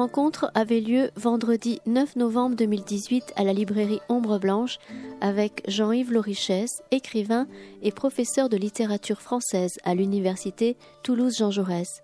[0.00, 4.78] Rencontre avait lieu vendredi 9 novembre 2018 à la librairie Ombre Blanche
[5.20, 7.46] avec Jean-Yves Lorichès, écrivain
[7.82, 12.02] et professeur de littérature française à l'université Toulouse-Jean Jaurès.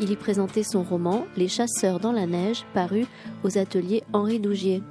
[0.00, 3.06] Il y présentait son roman Les chasseurs dans la neige, paru
[3.44, 4.82] aux ateliers Henri Dougier.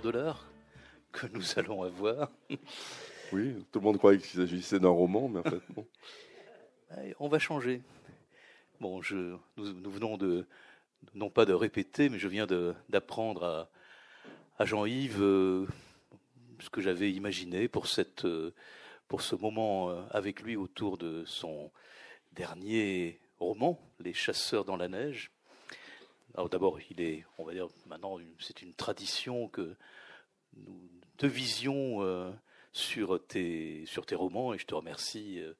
[0.00, 0.46] De l'art
[1.12, 2.30] que nous allons avoir.
[3.32, 5.86] Oui, tout le monde croyait qu'il s'agissait d'un roman, mais en fait, bon.
[7.18, 7.80] On va changer.
[8.78, 10.46] Bon, je, nous, venons de,
[11.14, 12.46] non pas de répéter, mais je viens
[12.90, 13.70] d'apprendre à,
[14.58, 15.66] à Jean-Yves euh,
[16.60, 18.52] ce que j'avais imaginé pour, cette, euh,
[19.08, 21.70] pour ce moment euh, avec lui autour de son
[22.32, 25.30] dernier roman, Les chasseurs dans la neige.
[26.34, 29.76] D'abord, il est, on va dire maintenant, c'est une tradition que
[30.56, 32.30] nous devisions euh,
[32.72, 35.52] sur tes romans, et je te remercie euh,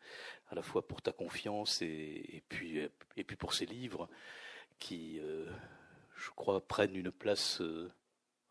[0.48, 2.78] à la fois pour ta confiance et, puis
[3.16, 4.08] et puis pour ces livres
[4.78, 5.46] qui, euh,
[6.16, 7.62] je crois, prennent une place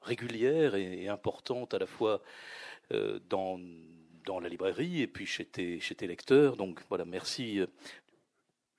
[0.02, 2.22] régulière et, importante à la fois
[3.30, 3.60] dans
[4.26, 6.56] dans la librairie et puis chez tes chez tes lecteurs.
[6.56, 7.62] Donc voilà, merci.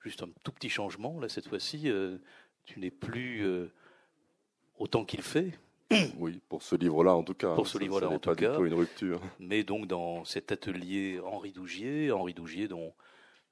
[0.01, 1.89] Juste un tout petit changement là cette fois-ci
[2.65, 3.71] tu n'es plus euh,
[4.77, 5.51] autant qu'il fait.
[6.17, 7.53] Oui, pour ce livre-là en tout cas.
[7.55, 8.59] Pour ce livre-là en tout cas.
[8.59, 9.21] une rupture.
[9.39, 12.93] Mais donc dans cet atelier Henri Dougier, Henri Dougier dont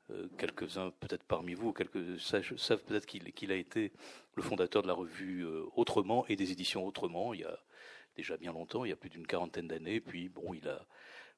[0.09, 3.91] euh, quelques-uns peut-être parmi vous, quelques savent peut-être qu'il a été
[4.35, 7.59] le fondateur de la revue euh, Autrement et des éditions Autrement il y a
[8.15, 10.01] déjà bien longtemps, il y a plus d'une quarantaine d'années.
[10.01, 10.85] Puis bon, il a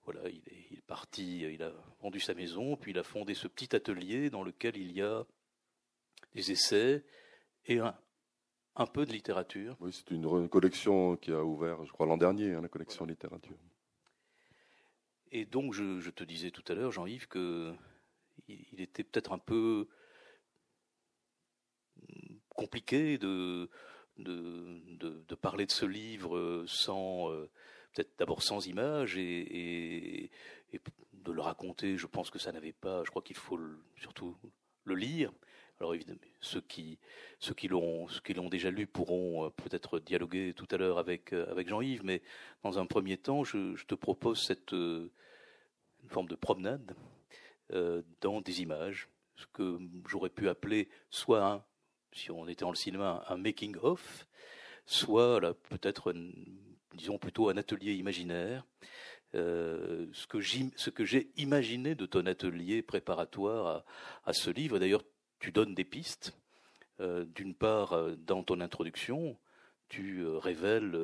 [0.06, 3.34] voilà, il est, il est, parti, il a vendu sa maison, puis il a fondé
[3.34, 5.26] ce petit atelier dans lequel il y a
[6.36, 7.04] des essais,
[7.66, 7.96] et un,
[8.76, 9.76] un peu de littérature.
[9.80, 13.58] Oui, c'est une collection qui a ouvert, je crois, l'an dernier, hein, la collection littérature.
[15.32, 17.74] Et donc, je, te disais tout à l'heure, Jean-Yves, que
[18.48, 19.88] il était peut-être un peu
[22.50, 23.70] compliqué de,
[24.18, 24.82] de,
[25.28, 27.50] de, parler de ce livre sans, euh,
[27.94, 30.32] peut-être d'abord sans images et, et,
[30.72, 30.82] et,
[31.14, 31.98] de le raconter.
[31.98, 33.60] Je pense que ça n'avait pas, je crois qu'il faut
[33.98, 34.38] surtout
[34.84, 35.32] le lire.
[35.84, 36.98] Alors évidemment, ceux qui
[37.40, 41.34] ceux qui l'ont qui l'ont déjà lu pourront euh, peut-être dialoguer tout à l'heure avec
[41.34, 42.22] euh, avec Jean-Yves, mais
[42.64, 45.12] dans un premier temps, je, te propose cette euh,
[46.04, 46.96] une forme de promenade
[48.22, 49.78] dans des images, ce que
[50.08, 51.66] j'aurais pu appeler soit un,
[52.14, 54.26] si on était dans le cinéma, un making of,
[54.86, 56.14] soit peut-être
[56.94, 58.64] disons plutôt un atelier imaginaire.
[59.34, 63.86] ce que j'ai imaginé de ton atelier préparatoire à,
[64.30, 64.78] à ce livre.
[64.78, 65.04] D'ailleurs,
[65.44, 66.34] tu donnes des pistes.
[67.02, 69.36] Euh, d'une part, euh, dans ton introduction,
[69.90, 70.98] tu euh, révèles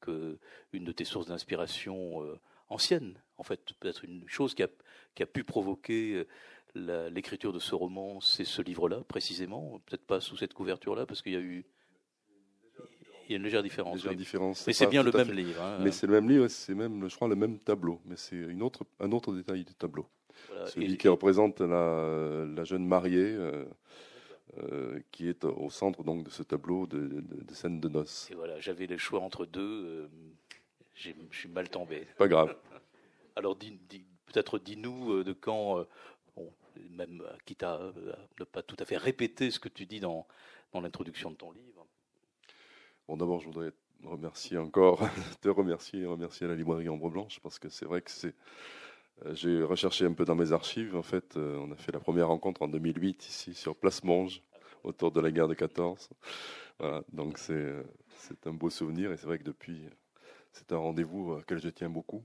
[0.00, 0.38] que
[0.72, 2.24] une de tes sources d'inspiration
[2.70, 4.68] ancienne, en fait, peut-être une chose qui a,
[5.14, 6.24] qui a pu provoquer
[6.74, 9.78] l'écriture de ce roman, c'est ce livre-là, précisément.
[9.84, 11.66] Peut-être pas sous cette couverture-là, parce qu'il y a eu.
[13.28, 14.04] Il y a une légère différence.
[14.16, 15.62] différence mais c'est bien le même livre.
[15.62, 15.78] Hein.
[15.80, 18.00] Mais c'est le même livre, c'est même, je crois, le même tableau.
[18.06, 20.08] Mais c'est une autre, un autre détail du tableau.
[20.66, 23.36] Celui qui représente la, la jeune mariée
[24.58, 28.30] euh, qui est au centre donc de ce tableau de, de, scène de noces.
[28.30, 29.86] Et voilà, j'avais le choix entre deux.
[29.86, 30.08] Euh,
[30.94, 32.06] je suis mal tombé.
[32.18, 32.54] Pas grave.
[33.36, 35.86] Alors, peut-être dis-nous euh, de quand,
[36.90, 37.80] même quitte à
[38.38, 40.26] ne pas tout à fait répéter ce que tu dis dans,
[40.72, 41.86] dans l'introduction de ton livre.
[43.08, 43.72] Bon, d'abord, je voudrais
[44.04, 45.00] remercier encore,
[45.40, 48.32] te remercier et remercier la librairie Ombre Blanche parce que c'est vrai que c'est euh,
[49.32, 50.96] j'ai recherché un peu dans mes archives.
[50.96, 54.42] En fait, euh, on a fait la première rencontre en 2008 ici sur Place Monge,
[54.84, 56.10] autour de la guerre de 14.
[56.78, 57.72] Voilà, donc c'est
[58.16, 59.82] c'est un beau souvenir et c'est vrai que depuis,
[60.52, 62.24] c'est un rendez-vous auquel je tiens beaucoup.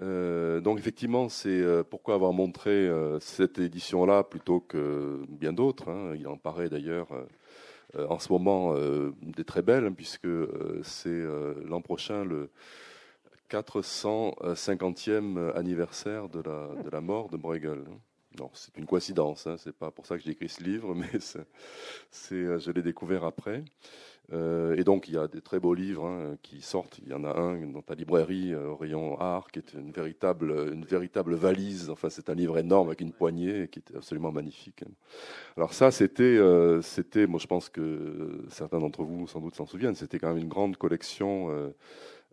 [0.00, 2.90] Euh, donc effectivement, c'est pourquoi avoir montré
[3.20, 5.88] cette édition-là plutôt que bien d'autres.
[5.88, 6.14] Hein.
[6.16, 7.08] Il en paraît d'ailleurs
[7.96, 8.74] en ce moment
[9.22, 10.28] des très belles, hein, puisque
[10.82, 11.22] c'est
[11.64, 12.50] l'an prochain le
[13.50, 16.42] 450e anniversaire de
[16.90, 17.84] la, mort de Bruegel.
[18.38, 21.10] non, c'est une coïncidence, hein, c'est pas pour ça que j'ai écrit ce livre, mais
[22.10, 23.64] c'est, je l'ai découvert après.
[24.32, 26.98] Euh, et donc, il y a des très beaux livres hein, qui sortent.
[27.02, 29.90] Il y en a un dans ta librairie, euh, au rayon art, qui est une
[29.90, 31.90] véritable, une véritable valise.
[31.90, 34.84] Enfin, c'est un livre énorme avec une poignée qui est absolument magnifique.
[35.56, 39.66] Alors ça, c'était, euh, c'était, moi, je pense que certains d'entre vous, sans doute, s'en
[39.66, 39.96] souviennent.
[39.96, 41.72] C'était quand même une grande collection.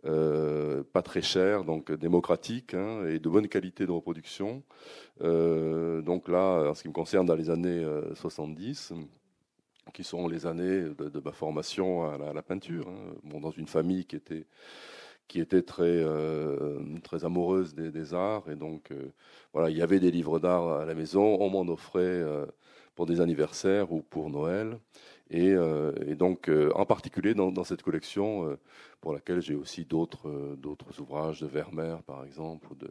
[0.02, 4.62] Pas très chère, donc démocratique hein, et de bonne qualité de reproduction.
[5.20, 7.84] donc là, en ce qui me concerne, dans les années
[8.14, 8.94] 70,
[9.92, 12.88] qui sont les années de, ma formation à la, peinture.
[12.88, 13.14] Hein.
[13.24, 14.46] Bon, dans une famille qui était
[15.28, 19.12] qui était très euh, très amoureuse des, arts et donc euh,
[19.52, 22.46] voilà il y avait des livres d'art à la maison on m'en offrait euh,
[22.94, 24.78] pour des anniversaires ou pour Noël
[25.30, 25.54] et,
[26.06, 28.56] et donc en particulier dans, cette collection
[29.00, 32.90] pour laquelle j'ai aussi d'autres d'autres ouvrages de Vermeer par exemple ou de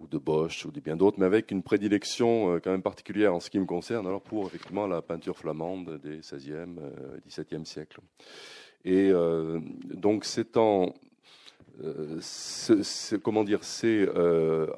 [0.00, 3.34] ou de Bosch ou de bien d'autres, mais avec une prédilection euh, quand même particulière
[3.34, 6.76] en ce qui me concerne, alors pour effectivement la peinture flamande des 16e,
[7.28, 8.00] 17e euh, siècles.
[8.84, 9.60] Et euh,
[9.94, 10.94] donc c'est en
[13.24, 14.08] comment dire, c'est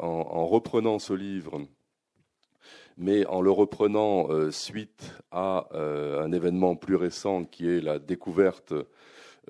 [0.00, 1.61] en, reprenant ce livre,
[2.96, 8.72] mais en le reprenant suite à un événement plus récent qui est la découverte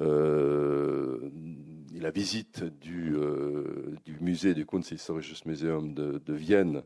[0.01, 1.31] euh,
[1.99, 6.83] la visite du, euh, musée du Kunsthistorisches Museum de, Vienne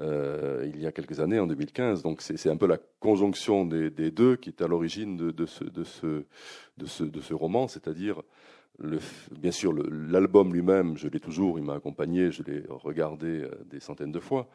[0.00, 2.02] euh, il y a quelques années, en 2015.
[2.02, 7.66] Donc c'est un peu la conjonction des, deux qui est à l'origine de ce roman,
[7.66, 8.22] c'est-à-dire
[8.78, 8.98] le,
[9.30, 13.80] bien sûr, l'album lui-même, je l'ai toujours, il m'a accompagné, je l'ai regardé euh, des
[13.80, 14.48] centaines de fois.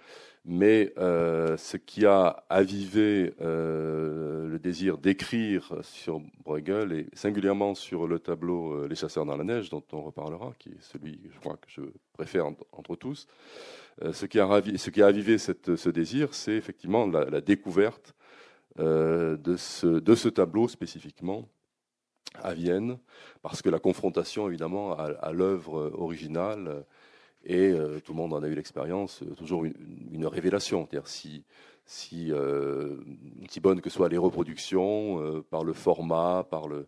[0.46, 8.08] Mais euh, ce qui a avivé euh, le désir d'écrire sur Bruegel et singulièrement sur
[8.08, 11.58] le tableau Les chasseurs dans la neige, dont on reparlera, qui est celui, je crois,
[11.58, 11.82] que je
[12.14, 13.28] préfère entre, tous,
[14.12, 18.16] ce, qui a ravi, ce qui a avivé ce désir, c'est effectivement la, la découverte
[18.78, 21.48] de, ce, de ce tableau spécifiquement
[22.36, 22.98] à Vienne,
[23.42, 26.86] parce que la confrontation, évidemment, à, l'œuvre originale
[27.46, 30.88] et euh, tout le monde en a eu l'expérience, euh, toujours une, révélation.
[30.90, 31.44] C'est-à-dire si,
[31.86, 32.98] si, euh,
[33.50, 36.88] si bonnes que soient les reproductions, par le format, par, le,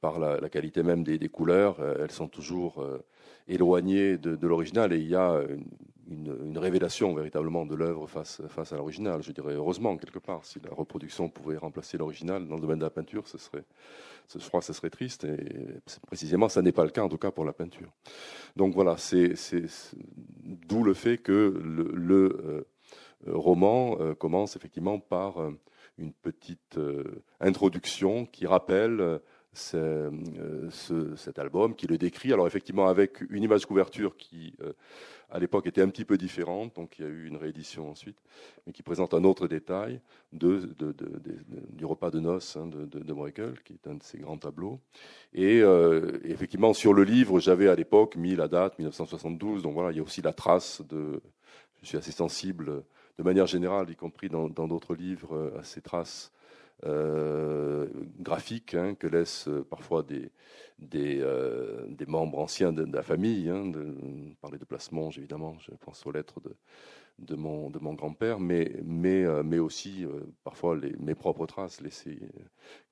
[0.00, 2.86] par la, qualité même des, des couleurs, elles sont toujours
[3.48, 5.64] éloignées de, de l'original et il y a une,
[6.08, 9.22] une, révélation véritablement de l'œuvre face, face à l'original.
[9.22, 12.84] Je dirais heureusement, quelque part, si la reproduction pouvait remplacer l'original dans le domaine de
[12.84, 13.64] la peinture, ce serait,
[14.34, 15.24] je crois que ce serait triste.
[15.24, 17.90] Et précisément, ça n'est pas le cas, en tout cas pour la peinture.
[18.56, 19.34] Donc voilà, c'est
[20.44, 22.64] d'où le fait que le,
[23.26, 25.50] euh, roman euh, commence effectivement par euh,
[25.98, 26.76] une petite
[27.38, 29.20] introduction qui rappelle
[29.54, 30.10] ce,
[31.16, 32.32] cet album, qui le décrit.
[32.32, 34.54] Alors effectivement avec une image couverture qui
[35.34, 38.16] à l'époque était un petit peu différente, donc il y a eu une réédition ensuite,
[38.66, 40.00] mais qui présente un autre détail
[40.32, 40.72] de,
[41.70, 44.78] du repas de noces hein, de, de, Bruegel, qui est un de ses grands tableaux.
[45.32, 49.90] Et euh, effectivement, sur le livre, j'avais à l'époque mis la date 1972, donc voilà,
[49.90, 51.20] il y a aussi la trace de.
[51.82, 52.84] Je suis assez sensible,
[53.18, 56.32] de manière générale, y compris dans d'autres livres, à ces traces
[56.86, 57.86] euh,
[58.18, 63.48] graphiques hein, que laissent euh, parfois euh, des, membres anciens de, la famille.
[63.48, 63.94] Hein, de,
[64.40, 66.54] par les déplacements, évidemment, je pense aux lettres de,
[67.20, 68.68] de mon, de grand-père, mais,
[69.58, 70.04] aussi
[70.42, 72.20] parfois mes propres traces laissées,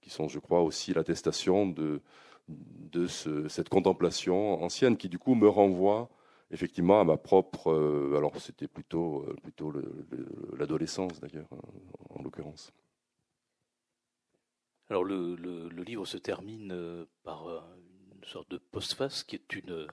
[0.00, 2.00] qui sont, je crois, aussi l'attestation de,
[2.48, 6.08] de ce, cette contemplation ancienne qui, du coup, me renvoie
[6.50, 7.72] effectivement à ma propre.
[8.16, 9.72] alors, c'était plutôt, plutôt
[10.56, 11.48] l'adolescence, d'ailleurs,
[12.10, 12.72] en l'occurrence.
[14.92, 17.60] Alors le, livre se termine euh, par euh,
[18.14, 19.86] une sorte de postface qui est une euh,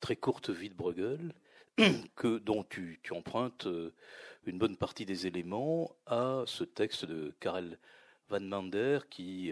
[0.00, 1.32] très courte vie de Bruegel,
[2.16, 3.66] que, dont tu, empruntes
[4.44, 7.78] une bonne partie des éléments à ce texte de Karel
[8.28, 9.50] van Mander qui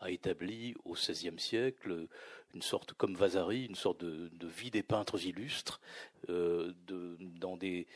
[0.00, 2.08] a établi au XVIe siècle
[2.54, 5.80] une sorte, comme Vasari, une sorte de, vie des peintres illustres,
[6.28, 7.86] dans des,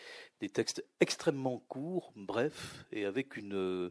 [0.52, 3.90] textes extrêmement courts, brefs, et avec une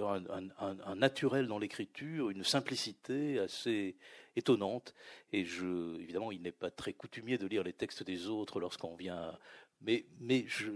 [0.00, 3.96] un, naturel dans l'écriture, une simplicité assez
[4.36, 4.94] étonnante.
[5.32, 8.96] Et je, évidemment, il n'est pas très coutumier de lire les textes des autres lorsqu'on
[8.96, 9.36] vient.
[9.82, 10.70] Mais, mais je,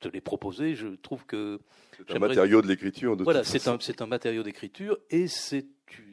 [0.00, 0.74] te l'ai proposé.
[0.74, 1.60] Je trouve que
[1.96, 3.16] c'est un matériau de l'écriture.
[3.16, 5.66] Voilà, c'est un, c'est un matériau d'écriture et c'est,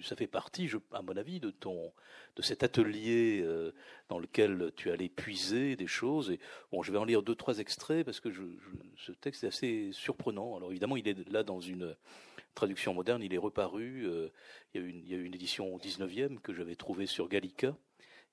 [0.03, 1.91] ça fait partie, je, à mon avis, de ton,
[2.35, 3.71] de cet atelier euh,
[4.09, 6.31] dans lequel tu allais puiser des choses.
[6.31, 6.39] Et
[6.71, 8.43] bon, je vais en lire deux, trois extraits parce que je,
[8.97, 10.55] ce texte est assez surprenant.
[10.55, 11.95] Alors évidemment, il est là dans une
[12.55, 14.07] traduction moderne, il est reparu.
[14.07, 14.29] Euh,
[14.73, 17.27] il, y a une, il, y a une, édition au 19e que j'avais trouvée sur
[17.27, 17.75] Gallica.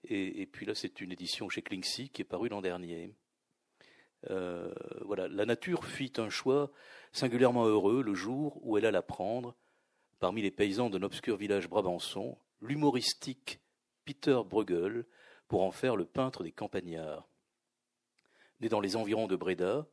[0.05, 3.15] Et, puis là, c'est une édition chez Klingsy qui est parue l'an dernier.
[4.29, 6.73] voilà, la nature fit un choix
[7.13, 9.55] singulièrement heureux le jour où elle alla prendre,
[10.19, 13.61] parmi les paysans d'un obscur village brabançon, l'humoristique
[14.05, 15.05] Peter Bruegel
[15.49, 17.29] pour en faire le peintre des campagnards.
[18.61, 19.87] Né dans les environs de Breda,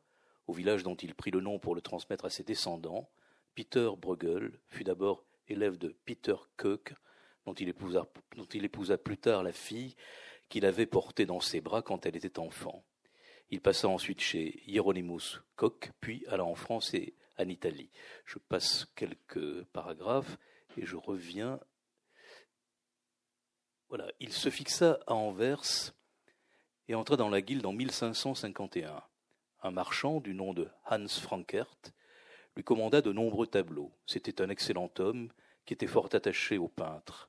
[0.46, 3.10] au village dont il prit le nom pour le transmettre à ses descendants,
[3.54, 6.94] Peter Bruegel fut d'abord élève de Peter Koch,
[7.46, 9.96] dont il, épousa, dont il épousa plus tard la fille
[10.48, 12.84] qu'il avait portée dans ses bras quand elle était enfant.
[13.50, 17.90] Il passa ensuite chez Hieronymus Koch, puis alla en France et en Italie.
[18.24, 20.38] Je passe quelques paragraphes
[20.76, 21.58] et je reviens.
[23.88, 25.92] Voilà, il se fixa à Anvers
[26.88, 29.02] et entra dans la guilde en 1551.
[29.62, 31.76] Un marchand du nom de Hans Frankert
[32.56, 33.92] lui commanda de nombreux tableaux.
[34.06, 35.30] C'était un excellent homme
[35.64, 37.28] qui était fort attaché aux peintres.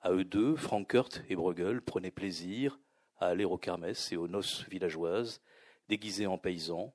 [0.00, 2.78] À eux deux, Frankert et Bruegel prenaient plaisir
[3.18, 5.40] à aller aux kermesses et aux noces villageoises,
[5.88, 6.94] déguisés en paysans,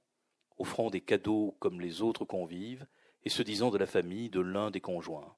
[0.58, 2.86] offrant des cadeaux comme les autres convives,
[3.24, 5.36] et se disant de la famille de l'un des conjoints.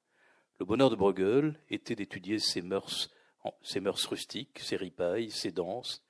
[0.58, 3.10] Le bonheur de Bruegel était d'étudier ses mœurs,
[3.62, 6.04] ses mœurs rustiques, ses ripailles, ses danses,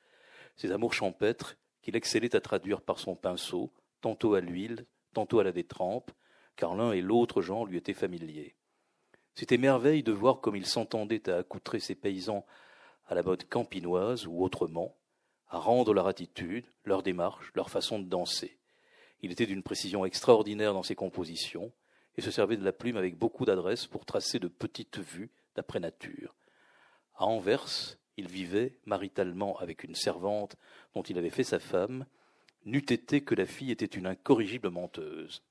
[0.56, 5.44] ses amours champêtres qu'il excellait à traduire par son pinceau, tantôt à l'huile, tantôt à
[5.44, 6.11] la détrempe,
[6.56, 8.54] car l'un et l'autre genre lui étaient familiers.
[9.35, 12.47] C'était merveille de voir comme il s'entendait à accoutrer ses paysans
[13.06, 14.97] à la mode campinoise ou autrement,
[15.49, 18.59] à rendre leur attitude, leur démarche, leur façon de danser.
[19.23, 21.73] Il était d'une précision extraordinaire dans ses compositions
[22.16, 25.80] et se servait de la plume avec beaucoup d'adresse pour tracer de petites vues d'après
[25.80, 26.35] nature.
[27.16, 30.56] À Anvers, il vivait maritalement avec une servante
[30.94, 32.06] dont il avait fait sa femme,
[32.64, 35.42] n'eût été que la fille était une incorrigible menteuse.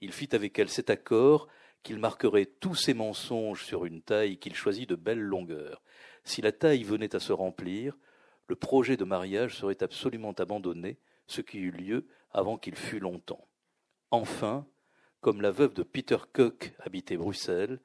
[0.00, 1.48] Il fit avec elle cet accord
[1.82, 5.82] qu'il marquerait tous ses mensonges sur une taille qu'il choisit de belle longueur,
[6.24, 7.96] si la taille venait à se remplir,
[8.48, 13.46] le projet de mariage serait absolument abandonné, ce qui eut lieu avant qu'il fût longtemps.
[14.10, 14.66] Enfin,
[15.20, 17.80] comme la veuve de Peter Koch habitait Bruxelles,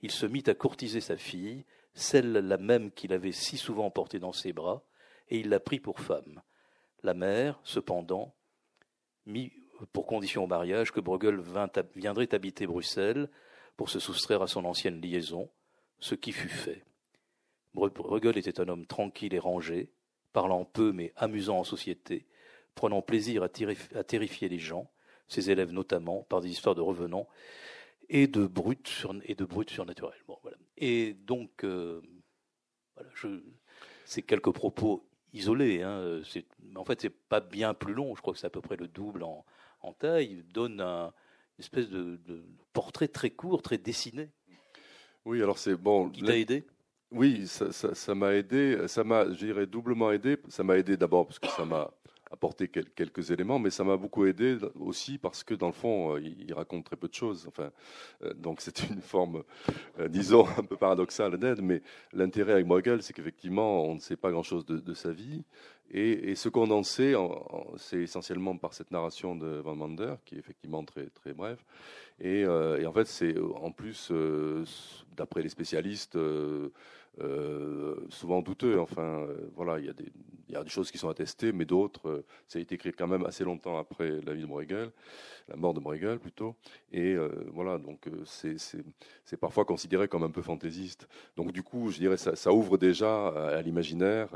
[0.00, 4.18] il se mit à courtiser sa fille, celle la même qu'il avait si souvent portée
[4.18, 4.84] dans ses bras,
[5.28, 6.42] et il la prit pour femme.
[7.02, 8.34] La mère, cependant,
[9.26, 9.52] mit
[9.92, 11.42] pour condition au mariage que Bruegel
[11.96, 13.28] viendrait habiter Bruxelles
[13.76, 15.50] pour se soustraire à son ancienne liaison,
[15.98, 16.84] ce qui fut fait.
[17.74, 19.90] Bruegel était un homme tranquille et rangé,
[20.32, 22.26] parlant peu mais amusant en société,
[22.74, 24.90] prenant plaisir à, terrifier les gens,
[25.28, 27.28] ses élèves notamment, par des histoires de revenants
[28.08, 29.36] et de brutes, et
[29.68, 30.22] surnaturelles.
[30.76, 32.02] Et donc, euh,
[32.94, 33.10] voilà,
[34.04, 35.82] c'est quelques propos isolés.
[35.82, 36.20] Hein,
[36.76, 38.14] en fait, c'est pas bien plus long.
[38.14, 39.44] Je crois que c'est à peu près le double en,
[39.98, 40.32] taille.
[40.32, 44.30] Il donne un, une espèce de, de, portrait très court, très dessiné.
[45.24, 46.10] Oui, alors c'est bon.
[46.10, 46.64] Qui t'a aidé?
[47.10, 48.88] Oui, ça m'a aidé.
[48.88, 50.38] Ça m'a, je dirais, doublement aidé.
[50.48, 51.90] Ça m'a aidé d'abord parce que ça m'a
[52.32, 56.20] apporté quelques éléments, mais ça m'a beaucoup aidé aussi parce que dans le fond, euh,
[56.20, 57.44] il, raconte très peu de choses.
[57.46, 57.70] Enfin,
[58.24, 59.44] euh, donc c'est une forme,
[60.00, 61.60] euh, disons, un peu paradoxale d'aide.
[61.60, 65.44] Mais l'intérêt avec Bruegel, c'est qu'effectivement, on ne sait pas grand-chose de, sa vie.
[65.90, 67.14] Et, ce qu'on en sait,
[67.76, 71.62] c'est essentiellement par cette narration de Van Mander, qui est effectivement très très brève.
[72.18, 74.10] Et, en fait, c'est en plus,
[75.16, 76.18] d'après les spécialistes
[78.08, 78.80] souvent douteux.
[78.80, 80.10] Enfin, voilà, il y, a des,
[80.52, 82.92] il y a des choses qui sont attestées, mais d'autres, euh, ça a été écrit
[82.92, 84.90] quand même assez longtemps après la vie de Bruegel,
[85.48, 86.54] la mort de Bruegel plutôt.
[86.92, 87.16] Et
[87.52, 91.08] voilà, donc c'est parfois considéré comme un peu fantaisiste.
[91.36, 94.28] Donc du coup, je dirais, ça, ouvre déjà à, l'imaginaire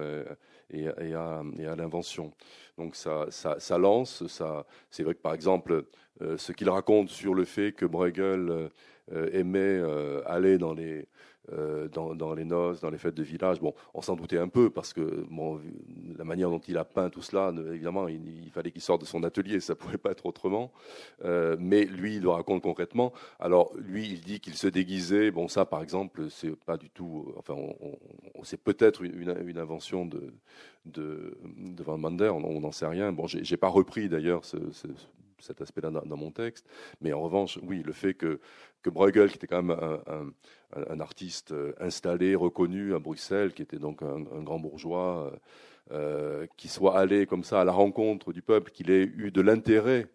[0.70, 1.42] et, à,
[1.76, 2.32] l'invention.
[2.76, 4.26] Donc ça, ça, ça lance.
[4.26, 5.84] Ça, c'est vrai que par exemple,
[6.20, 8.70] ce qu'il raconte sur le fait que Bruegel
[9.32, 9.80] aimait
[10.26, 11.06] aller dans les
[11.52, 13.60] euh, dans, les noces, dans les fêtes de village.
[13.60, 15.24] Bon, on s'en doutait un peu parce que
[16.18, 19.22] la manière dont il a peint tout cela, évidemment, il, fallait qu'il sorte de son
[19.22, 20.72] atelier, ça pouvait pas être autrement.
[21.24, 23.12] Euh, mais lui, il le raconte concrètement.
[23.38, 25.30] Alors, lui, il dit qu'il se déguisait.
[25.30, 27.32] Bon, ça, par exemple, c'est pas du tout.
[27.36, 27.54] Enfin,
[28.42, 30.34] c'est peut-être une, invention de,
[30.84, 33.12] de, de Van Mander, on n'en sait rien.
[33.12, 34.56] Bon, j'ai pas repris d'ailleurs ce,
[35.38, 36.66] cet aspect-là dans, mon texte.
[37.00, 38.40] Mais en revanche, oui, le fait que,
[38.82, 39.78] que Bruegel, qui était quand même
[40.72, 45.36] un, artiste euh, installé, reconnu à Bruxelles, qui était donc un, grand bourgeois, euh,
[45.92, 49.40] euh, qui soit allé comme ça à la rencontre du peuple, qu'il ait eu de
[49.40, 50.06] l'intérêt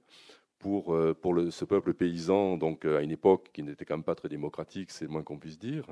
[0.62, 1.16] pour, euh,
[1.50, 4.92] ce peuple paysan, donc euh, à une époque qui n'était quand même pas très démocratique,
[4.92, 5.86] c'est le moins qu'on puisse dire,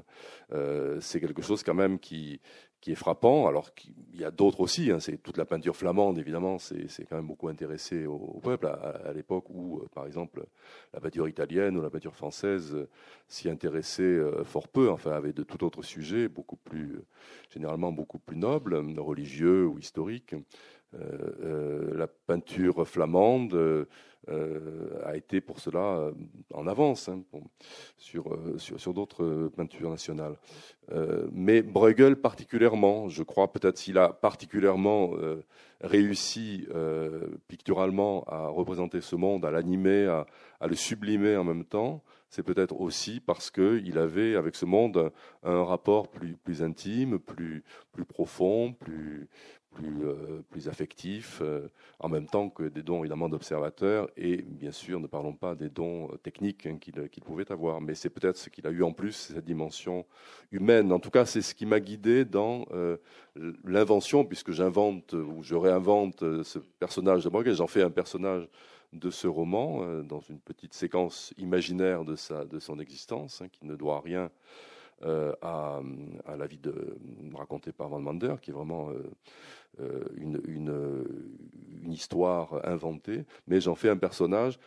[0.54, 2.40] euh, c'est quelque chose quand même qui,
[2.88, 3.48] est frappant.
[3.48, 3.70] Alors
[4.14, 7.28] il y a d'autres aussi, hein, c'est toute la peinture flamande évidemment, c'est quand même
[7.28, 10.46] beaucoup intéressé au, peuple à, l'époque où, par exemple,
[10.94, 12.88] la peinture italienne ou la peinture française
[13.28, 17.00] s'y intéressait fort peu, enfin avec de tout autre sujet, beaucoup plus
[17.52, 20.34] généralement beaucoup plus nobles, religieux ou historiques.
[20.94, 23.88] La peinture flamande
[24.28, 26.12] a été pour cela
[26.54, 27.24] en avance hein,
[27.98, 30.36] sur, d'autres peintures nationales.
[31.32, 35.12] mais Bruegel particulièrement, je crois peut-être s'il a particulièrement
[35.82, 36.68] réussi
[37.48, 40.06] picturalement à représenter ce monde, à l'animer,
[40.60, 45.12] à, le sublimer en même temps, c'est peut-être aussi parce qu'il avait avec ce monde
[45.44, 49.28] un, rapport plus, plus intime, plus, plus profond, plus,
[49.74, 51.68] plus, euh, plus affectif, euh,
[52.00, 55.70] en même temps que des dons évidemment d'observateurs, et bien sûr ne parlons pas des
[55.70, 59.14] dons techniques hein, qu'il pouvait avoir, mais c'est peut-être ce qu'il a eu en plus,
[59.34, 60.06] cette dimension
[60.52, 60.92] humaine.
[60.92, 62.98] En tout cas, c'est ce qui m'a guidé dans euh,
[63.64, 68.50] l'invention, puisque j'invente ou je réinvente ce personnage de Bruegel, j'en fais un personnage
[68.94, 73.76] de ce roman, euh, dans une petite séquence imaginaire de son existence, hein, qui ne
[73.76, 74.32] doit rien
[75.04, 75.82] euh, à,
[76.26, 76.98] à, la vie de,
[77.34, 78.90] racontée par Van Mander, qui est vraiment
[79.80, 81.06] euh, une, une,
[81.84, 84.60] une, histoire inventée, mais j'en fais un personnage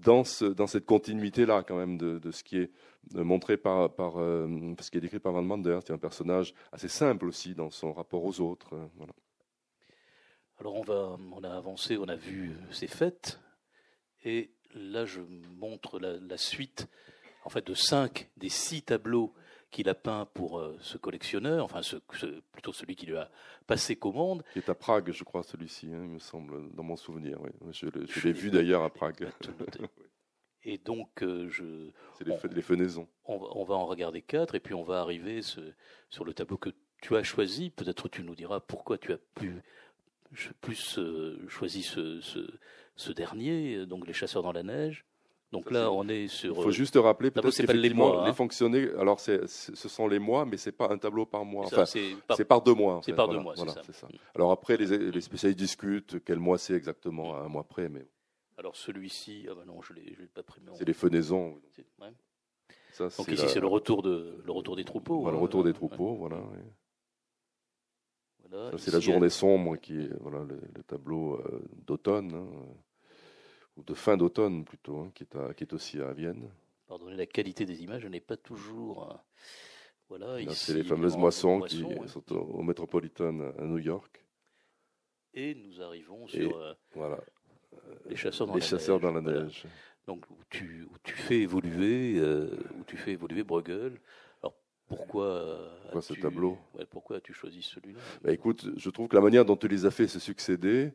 [0.00, 2.70] dans, ce, dans cette continuité-là, quand même, de, ce qui est
[3.14, 5.78] montré par, par ce qui est décrit par Van Mander.
[5.84, 8.70] C'est un personnage assez simple aussi dans son rapport aux autres.
[8.96, 9.12] Voilà.
[10.62, 13.40] Alors on, va, on a avancé, on a vu ces fêtes,
[14.24, 15.20] et là je
[15.58, 16.86] montre la, suite
[17.44, 19.34] en fait de cinq des six tableaux
[19.72, 21.96] qu'il a peints pour euh, ce collectionneur, enfin ce,
[22.52, 23.28] plutôt celui qui lui a
[23.66, 24.44] passé commande.
[24.52, 27.40] Qui est à Prague, je crois, celui-ci, hein, il me semble, dans mon souvenir.
[27.72, 27.86] Je,
[28.22, 29.28] l'ai vu d'ailleurs à Prague.
[30.64, 31.90] Et donc, euh, je.
[32.16, 33.08] C'est les, les, fenaisons.
[33.24, 35.60] On, on, va en regarder quatre, et puis on va arriver ce,
[36.08, 37.70] sur le tableau que tu as choisi.
[37.70, 39.60] Peut-être tu nous diras pourquoi tu as pu
[40.60, 45.04] plus euh, choisi ce, ce, dernier, donc les chasseurs dans la neige.
[45.52, 46.56] Donc là, on est sur.
[46.56, 48.24] Il faut juste rappeler peut-être que les mois.
[48.24, 48.34] Les hein.
[48.34, 48.88] fonctionner.
[48.98, 51.66] Alors, ce sont les mois, mais c'est pas un tableau par mois.
[51.66, 53.00] Enfin, c'est par, deux mois.
[53.04, 54.08] C'est par deux mois, voilà, c'est ça.
[54.34, 58.06] Alors après, les, les, spécialistes discutent quel mois c'est exactement, un mois près, mais.
[58.58, 60.60] Alors celui-ci, ah bah non, je l'ai pas pris.
[60.74, 61.58] C'est les fenaisons.
[62.98, 65.30] donc ici, c'est le retour de le retour des troupeaux.
[65.30, 66.38] le retour des troupeaux, voilà
[68.76, 72.48] c'est la journée sombre qui est voilà, le, tableau euh, d'automne, hein,
[73.76, 76.50] ou de fin d'automne plutôt, hein, qui, est qui est aussi à Vienne.
[76.86, 79.10] Pardonnez la qualité des images, je n'ai pas toujours.
[79.10, 79.14] Euh,
[80.08, 84.24] voilà, c'est les fameuses moissons qui sont au, Metropolitan à New York.
[85.32, 87.18] Et nous arrivons sur euh, voilà,
[88.06, 89.02] les chasseurs dans les la chasseurs neige.
[89.02, 89.64] Dans la neige.
[90.06, 92.20] Donc où tu, où tu fais évoluer,
[92.78, 93.98] où tu fais évoluer Bruegel.
[94.96, 96.58] Pourquoi, euh, pourquoi ce tableau?
[96.90, 97.98] Pourquoi as-tu choisi celui-là?
[98.22, 100.92] Bah, Écoute, je trouve que la manière dont tu les as fait se succéder,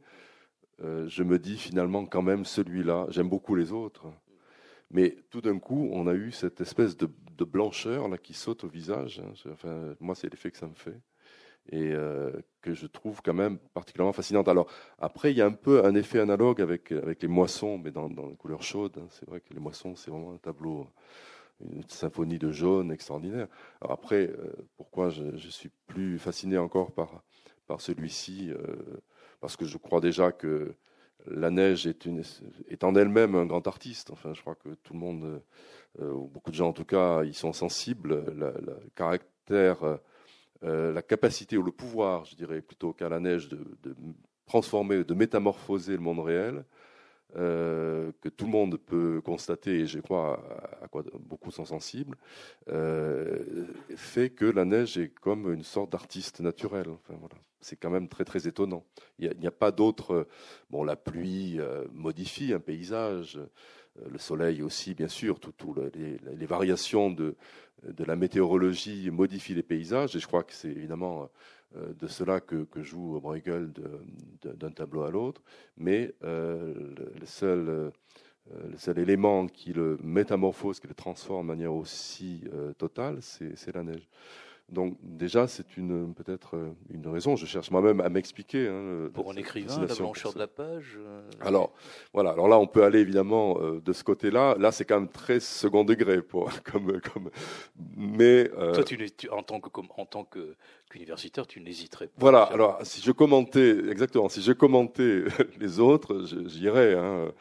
[0.83, 4.05] euh, je me dis finalement quand même celui-là, j'aime beaucoup les autres,
[4.91, 7.09] mais tout d'un coup, on a eu cette espèce de,
[7.45, 9.21] blancheur là qui saute au visage.
[9.23, 9.51] Hein.
[9.51, 10.99] Enfin, moi, c'est l'effet que ça me fait
[11.69, 14.47] et euh, que je trouve quand même particulièrement fascinante.
[14.47, 18.09] Alors après, il y a un peu un effet analogue avec les moissons, mais dans,
[18.09, 18.97] dans les couleurs chaudes.
[18.97, 19.07] Hein.
[19.11, 20.87] C'est vrai que les moissons, c'est vraiment un tableau
[21.59, 23.47] une symphonie de jaune extraordinaire.
[23.81, 27.23] Alors après, euh, pourquoi je, suis plus fasciné encore par,
[27.79, 28.51] celui-ci
[29.39, 30.73] Parce que je crois déjà que
[31.25, 34.11] la neige est, en elle-même un grand artiste.
[34.11, 35.41] Enfin, je crois que tout le monde,
[35.99, 38.23] euh, ou beaucoup de gens en tout cas, ils sont sensibles.
[38.33, 39.99] Le caractère,
[40.61, 43.95] la capacité ou le pouvoir, je dirais, plutôt qu'à la neige, de
[44.45, 46.63] transformer, de métamorphoser le monde réel,
[47.35, 50.41] euh, que tout le monde peut constater, et je crois
[50.81, 52.17] à, quoi beaucoup sont sensibles,
[52.69, 56.87] euh, fait que la neige est comme une sorte d'artiste naturel.
[56.89, 57.35] Enfin, voilà.
[57.59, 58.85] C'est quand même très très étonnant.
[59.19, 60.27] Il n'y a, pas d'autre.
[60.69, 63.39] Bon, la pluie euh, modifie un paysage,
[64.09, 65.61] le soleil aussi, bien sûr, toutes
[65.95, 67.35] les, les, variations de,
[67.83, 71.27] de la météorologie modifient les paysages, et je crois que c'est évidemment euh,
[71.75, 73.71] de cela que, joue Bruegel
[74.41, 75.41] d'un tableau à l'autre,
[75.75, 76.73] mais euh,
[77.43, 77.91] euh,
[78.69, 82.45] le seul élément qui le métamorphose, qui le transforme de manière aussi
[82.77, 84.07] totale, c'est la neige.
[84.69, 87.37] Donc déjà, c'est une peut-être euh, une raison.
[87.37, 88.67] Je cherche moi-même à m'expliquer.
[88.67, 90.97] Hein, Pour un écrivain, la blancheur de la page.
[90.99, 91.71] Euh, alors
[92.13, 92.31] voilà.
[92.31, 94.55] Alors là, on peut aller évidemment euh, de ce côté-là.
[94.59, 97.29] Là, c'est quand même très second degré pour comme comme.
[97.95, 100.55] Mais toi, tu, en tant que en tant que
[100.89, 102.13] qu'universitaire, tu n'hésiterais pas.
[102.17, 102.43] Voilà.
[102.43, 105.23] Alors si je commentais exactement, si je commentais
[105.61, 106.93] les autres, j'irais.
[106.93, 107.31] Hein,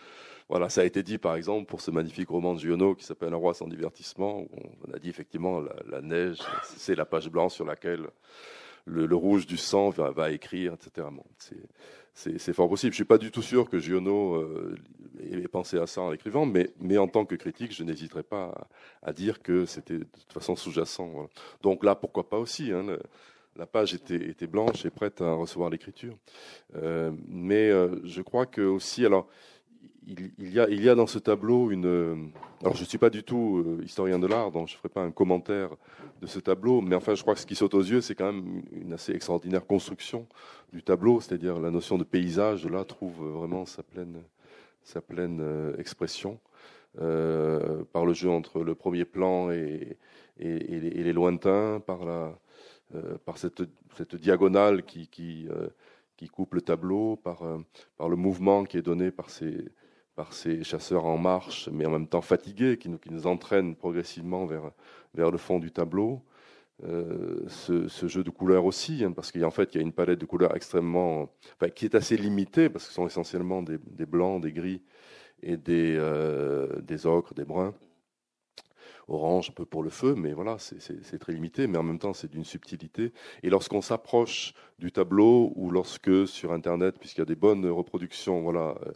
[0.48, 3.32] voilà, ça a été dit par exemple pour ce magnifique roman de Giono qui s'appelle
[3.32, 4.42] Un roi sans divertissement.
[4.42, 4.48] Où
[4.87, 8.06] on a dit effectivement la, neige, c'est la page blanche sur laquelle
[8.85, 11.09] le, rouge du sang va, écrire, etc.
[12.14, 12.92] c'est fort possible.
[12.92, 14.76] Je suis pas du tout sûr que Giono euh,
[15.20, 18.68] ait pensé à ça en écrivant, mais, mais en tant que critique, je n'hésiterai pas
[19.02, 21.28] à, dire que c'était de toute façon sous-jacent.
[21.62, 22.96] Donc là, pourquoi pas aussi hein,
[23.59, 26.16] la page était, était, blanche et prête à recevoir l'écriture.
[26.76, 29.28] Euh, mais euh, je crois que aussi, alors,
[30.07, 32.31] il, y a, il y a dans ce tableau une.
[32.61, 34.88] Alors, je ne suis pas du tout euh, historien de l'art, donc je ne ferai
[34.88, 35.70] pas un commentaire
[36.20, 38.33] de ce tableau, mais enfin, je crois que ce qui saute aux yeux, c'est quand
[38.33, 40.27] même une assez extraordinaire construction
[40.72, 44.22] du tableau, c'est-à-dire la notion de paysage, là, trouve vraiment sa pleine,
[44.83, 46.38] sa pleine expression.
[47.03, 49.99] Euh, par le jeu entre le premier plan et,
[50.38, 52.38] les, lointains, par la,
[52.94, 53.62] euh, par cette,
[53.96, 55.68] cette, diagonale qui, euh,
[56.16, 57.59] qui, coupe le tableau, par, euh,
[57.96, 59.68] par le mouvement qui est donné par ces,
[60.14, 63.76] par ces chasseurs en marche, mais en même temps fatigués, qui nous, qui nous entraînent
[63.76, 64.70] progressivement vers,
[65.14, 66.22] vers le fond du tableau.
[66.85, 70.18] Euh, ce, jeu de couleurs aussi, hein, parce qu'en fait, il y a une palette
[70.18, 71.33] de couleurs extrêmement,
[71.74, 74.83] qui est assez limitée, parce que ce sont essentiellement des, des blancs, des gris
[75.42, 77.74] et des, euh, des ocres, des bruns
[79.08, 82.12] orange un peu pour le feu, mais voilà, c'est très limité, mais en même temps
[82.12, 83.12] c'est d'une subtilité.
[83.42, 88.42] Et lorsqu'on s'approche du tableau ou lorsque sur Internet, puisqu'il y a des bonnes reproductions,
[88.42, 88.92] voilà, euh,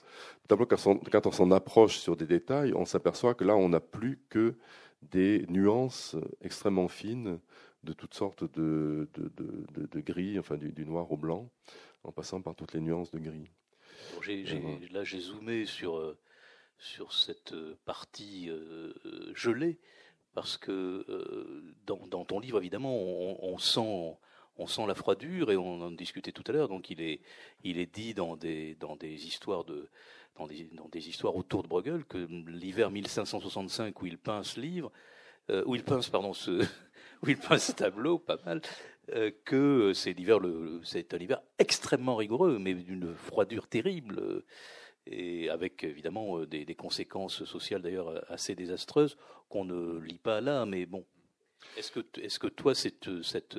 [0.48, 4.20] tableau quand on s'en approche sur des détails, on s'aperçoit que là on n'a plus
[4.28, 4.56] que
[5.02, 7.38] des nuances extrêmement fines
[7.84, 11.50] de toutes sortes de, de, de, de gris, enfin du, du, noir au blanc,
[12.04, 13.50] en passant par toutes les nuances de gris.
[14.14, 15.96] Bon, j ai, j ai, là j'ai zoomé sur...
[15.96, 16.18] Euh
[16.82, 18.94] sur cette partie euh,
[19.34, 19.78] gelée,
[20.34, 24.16] parce que euh, dans, ton livre, évidemment, on, sent,
[24.56, 27.20] on sent la froidure, et on en discutait tout à l'heure, donc il est,
[27.64, 29.88] il est dit dans des, dans des histoires de...
[30.36, 32.16] Dans des, dans des histoires autour de Bruegel, que
[32.48, 34.90] l'hiver 1565 où il peint ce livre,
[35.50, 36.30] euh, où il peint, pardon,
[37.22, 38.62] où il peint tableau, pas mal,
[39.12, 40.38] euh, que c'est l'hiver,
[40.84, 44.44] c'est un hiver extrêmement rigoureux, mais d'une froidure terrible
[45.06, 49.16] et avec évidemment euh, des, conséquences sociales d'ailleurs euh, assez désastreuses
[49.48, 51.04] qu'on ne lit pas là, mais bon.
[51.76, 53.58] Est-ce que, est-ce que toi, cette, cette,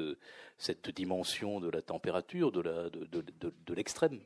[0.58, 4.19] cette dimension de la température, de, la, de, de, de, de l'extrême,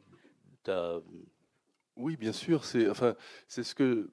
[1.97, 2.63] Oui, bien sûr.
[2.63, 3.15] C'est, enfin,
[3.49, 4.09] ce que,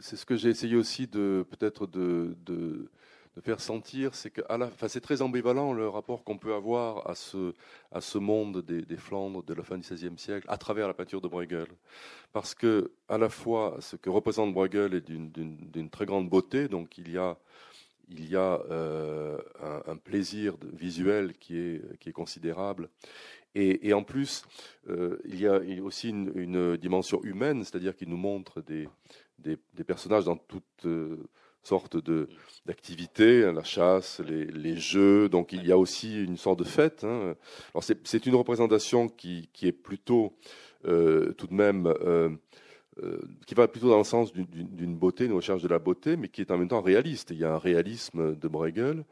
[0.00, 2.90] c'est ce que j'ai essayé aussi de, peut-être de, de,
[3.36, 7.14] de faire sentir, c'est que enfin, c'est très ambivalent le rapport qu'on peut avoir à
[7.14, 7.54] ce,
[7.90, 11.20] à ce monde des, Flandres de la fin du XVIe siècle à travers la peinture
[11.20, 11.66] de Bruegel.
[12.32, 16.98] Parce que, à la fois, ce que représente Bruegel est d'une très grande beauté, donc
[16.98, 17.38] il y a,
[18.10, 19.38] il y a euh,
[19.86, 22.90] un, plaisir visuel qui est, qui est considérable.
[23.54, 24.44] Et, en plus,
[24.88, 28.88] euh, il y a aussi une, dimension humaine, c'est-à-dire qu'il nous montre des,
[29.38, 30.64] des, des, personnages dans toute.
[30.86, 31.16] Euh,
[31.62, 32.28] sorte de
[32.66, 35.28] d'activité, hein, la chasse, les, les, jeux.
[35.28, 37.04] Donc il y a aussi une sorte de fête.
[37.04, 37.34] Hein.
[37.74, 40.32] Alors c'est une représentation qui, qui est plutôt
[40.84, 42.30] euh, tout de même euh,
[43.02, 46.28] euh, qui va plutôt dans le sens d'une beauté, une recherche de la beauté, mais
[46.28, 47.30] qui est en même temps réaliste.
[47.30, 49.04] Il y a un réalisme de Bruegel.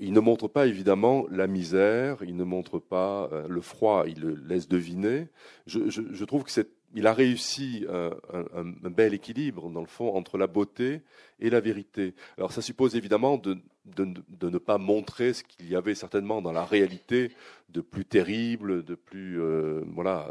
[0.00, 4.20] Il ne montre pas évidemment la misère, il ne montre pas euh, le froid, il
[4.20, 5.28] le laisse deviner.
[5.68, 8.10] Je, je, je trouve que c'est il a réussi un,
[8.54, 11.02] un, bel équilibre, dans le fond, entre la beauté
[11.40, 12.14] et la vérité.
[12.38, 13.58] Alors ça suppose évidemment de,
[13.96, 17.32] ne pas montrer ce qu'il y avait certainement dans la réalité
[17.68, 19.40] de plus terrible, de plus...
[19.40, 20.30] Euh, voilà,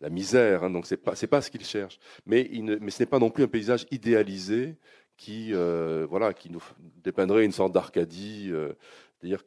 [0.00, 0.64] la misère.
[0.64, 1.98] Hein, donc c'est pas, c'est pas ce qu'il cherche.
[2.26, 2.48] Mais,
[2.80, 4.76] mais ce n'est pas non plus un paysage idéalisé
[5.16, 6.62] qui, euh, voilà, qui nous
[7.02, 8.50] dépeindrait une sorte d'Arcadie.
[8.50, 8.72] Euh,
[9.18, 9.44] C'est-à-dire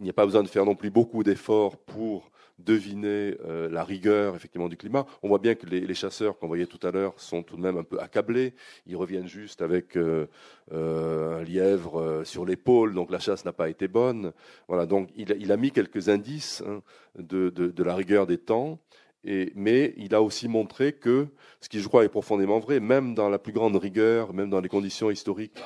[0.00, 3.84] qu'il n'y a pas besoin de faire non plus beaucoup d'efforts pour deviner euh, la
[3.84, 5.04] rigueur effectivement du climat.
[5.22, 7.60] On voit bien que les, les chasseurs qu'on voyait tout à l'heure sont tout de
[7.60, 8.54] même un peu accablés.
[8.86, 10.26] Ils reviennent juste avec euh,
[10.72, 14.32] euh, un lièvre euh, sur l'épaule, donc la chasse n'a pas été bonne.
[14.68, 16.80] Voilà, donc il, il a mis quelques indices hein,
[17.18, 18.78] de, de, de, la rigueur des temps.
[19.22, 21.26] Et, mais il a aussi montré que,
[21.60, 24.62] ce qui je crois est profondément vrai, même dans la plus grande rigueur, même dans
[24.62, 25.60] les conditions historiques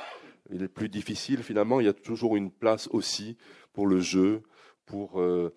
[0.50, 3.36] les plus difficiles, finalement, il y a toujours une place aussi
[3.74, 4.42] pour le jeu,
[4.86, 5.52] pour, euh,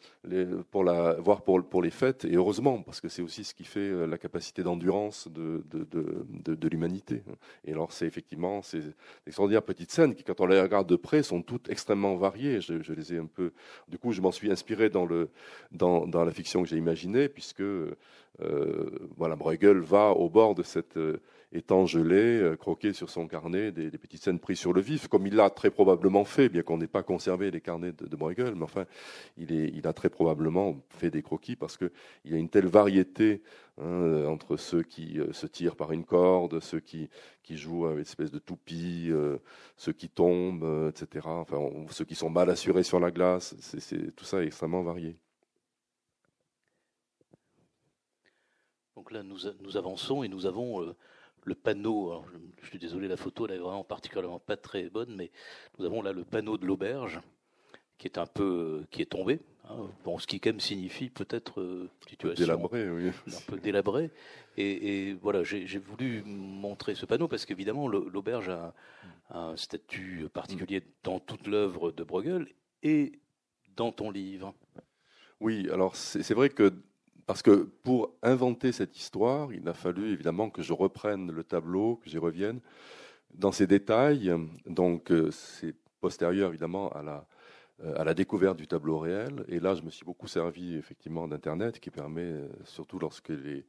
[0.71, 3.65] pour la, voire pour, pour les fêtes, et heureusement, parce que c'est aussi ce qui
[3.65, 7.23] fait euh, la capacité d'endurance de, de, de, de, l'humanité.
[7.65, 8.82] Et alors, c'est effectivement ces
[9.25, 12.62] extraordinaires petites scènes qui, quand on les regarde de près, sont toutes extrêmement variées.
[12.62, 13.51] Je les ai un peu.
[13.88, 15.30] Du coup, je m'en suis inspiré dans, le,
[15.71, 17.62] dans, dans la fiction que j'ai imaginée, puisque
[18.41, 20.97] euh, voilà, Bruegel va au bord de cette.
[20.97, 25.07] Euh, étant gelé, euh, croqué sur son carnet des, petites scènes prises sur le vif,
[25.07, 28.55] comme il l'a très probablement fait, bien qu'on n'ait pas conservé les carnets de, Bruegel,
[28.55, 28.86] mais enfin,
[29.38, 31.91] il, a très probablement fait des croquis parce qu'il
[32.25, 33.41] y a une telle variété
[33.79, 37.10] hein, entre ceux qui euh, se tirent par une corde, ceux qui,
[37.49, 39.38] jouent avec une espèce de toupie, euh,
[39.77, 41.27] ceux qui tombent, euh, etc.
[41.27, 41.57] Enfin,
[41.91, 43.55] ceux qui sont mal assurés sur la glace,
[44.15, 45.17] tout ça est extrêmement varié.
[48.97, 50.95] Donc là, nous, avançons et nous avons euh,
[51.47, 52.25] le panneau, alors
[52.62, 55.31] je, suis désolé, la photo elle est vraiment particulièrement pas très bonne, mais
[55.79, 57.21] nous avons là le panneau de l'auberge
[57.97, 59.39] qui est un peu qui est tombé.
[59.69, 59.89] Hein.
[60.03, 63.12] Bon, ce qui quand même signifie peut-être euh, situation délabré, oui.
[63.27, 64.12] un peu délabré.
[64.57, 68.73] Et, voilà, j'ai voulu montrer ce panneau parce qu'évidemment l'auberge a,
[69.29, 72.47] un statut particulier dans toute l'œuvre de Bruegel
[72.83, 73.19] et
[73.75, 74.53] dans ton livre.
[75.39, 76.73] Oui, alors c'est vrai que
[77.28, 81.98] parce que pour inventer cette histoire, il a fallu évidemment que je reprenne le tableau,
[81.98, 82.62] que j'y revienne
[83.36, 84.34] dans ses détails.
[84.66, 87.28] Donc euh, c'est postérieur évidemment à la,
[87.84, 89.44] euh, à la découverte du tableau réel.
[89.50, 93.66] Et là, je me suis beaucoup servi effectivement d'Internet qui permet, euh, surtout lorsque les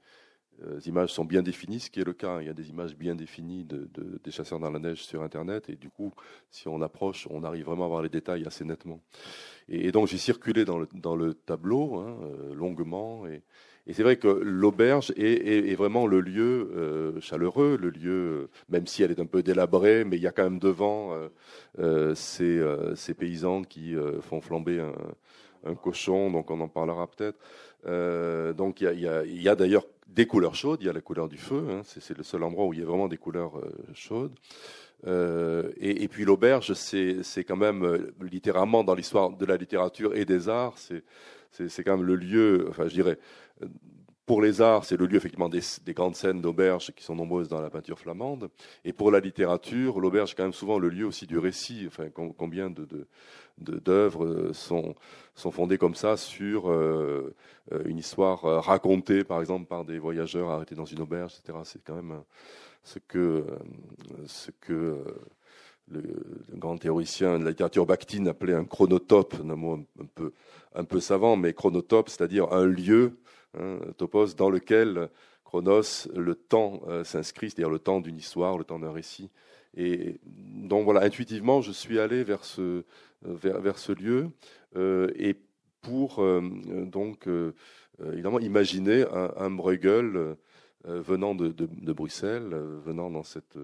[0.87, 3.15] images sont bien définies, ce qui est le cas, il y a des images bien
[3.15, 3.89] définies de,
[4.23, 5.69] des chasseurs dans la neige sur Internet.
[5.69, 6.13] Et du coup,
[6.51, 9.01] si on approche, on arrive vraiment à voir les détails assez nettement.
[9.69, 12.17] Et, donc j'ai circulé dans le, tableau hein,
[12.55, 13.27] longuement.
[13.27, 13.43] Et,
[13.93, 19.11] c'est vrai que l'auberge est, vraiment le lieu euh, chaleureux, le lieu, même si elle
[19.11, 21.29] est un peu délabrée, mais il y a quand même devant euh,
[21.79, 24.81] euh, ces, paysans qui font flamber
[25.65, 27.39] un, cochon, donc on en parlera peut-être.
[28.55, 31.67] donc il y a, d'ailleurs des couleurs chaudes, il y a la couleur du feu,
[31.71, 33.53] hein, c'est le seul endroit où il y a vraiment des couleurs
[33.95, 34.35] chaudes.
[35.07, 40.49] et, et, puis l'auberge, c'est quand même littéralement dans l'histoire de la littérature et des
[40.49, 43.19] arts, c'est quand même le lieu, enfin je dirais,
[44.29, 45.63] pour les arts, c'est le lieu effectivement des,
[45.95, 48.51] grandes scènes d'auberge qui sont nombreuses dans la peinture flamande.
[48.85, 51.85] Et pour la littérature, l'auberge est quand même souvent le lieu aussi du récit.
[51.87, 52.71] Enfin, combien
[53.57, 54.95] d'œuvres sont,
[55.35, 57.35] sont fondées comme ça sur euh,
[57.87, 61.61] une histoire racontée, par exemple, par des voyageurs arrêtés dans une auberge, etc.
[61.65, 62.21] C'est quand même
[62.85, 63.47] ce que,
[64.27, 65.03] ce que
[65.91, 66.03] le,
[66.53, 70.33] grand théoricien de la littérature Bakhtin appelait un chronotope, un mot un peu,
[70.75, 73.17] un peu savant, mais chronotope, c'est-à-dire un lieu
[73.55, 75.09] Hein, topos, dans lequel
[75.49, 79.31] Chronos, le temps euh, s'inscrit, c'est-à-dire le temps d'une histoire, le temps d'un récit.
[79.75, 82.85] Et donc voilà, intuitivement, je suis allé vers ce, euh,
[83.25, 84.29] vers, ce lieu
[84.77, 85.37] euh, et
[85.81, 86.23] pour
[86.61, 87.29] donc
[88.05, 89.05] évidemment imaginer
[89.37, 90.37] un, Bruegel
[90.85, 92.51] venant de Bruxelles,
[92.85, 93.57] venant dans cette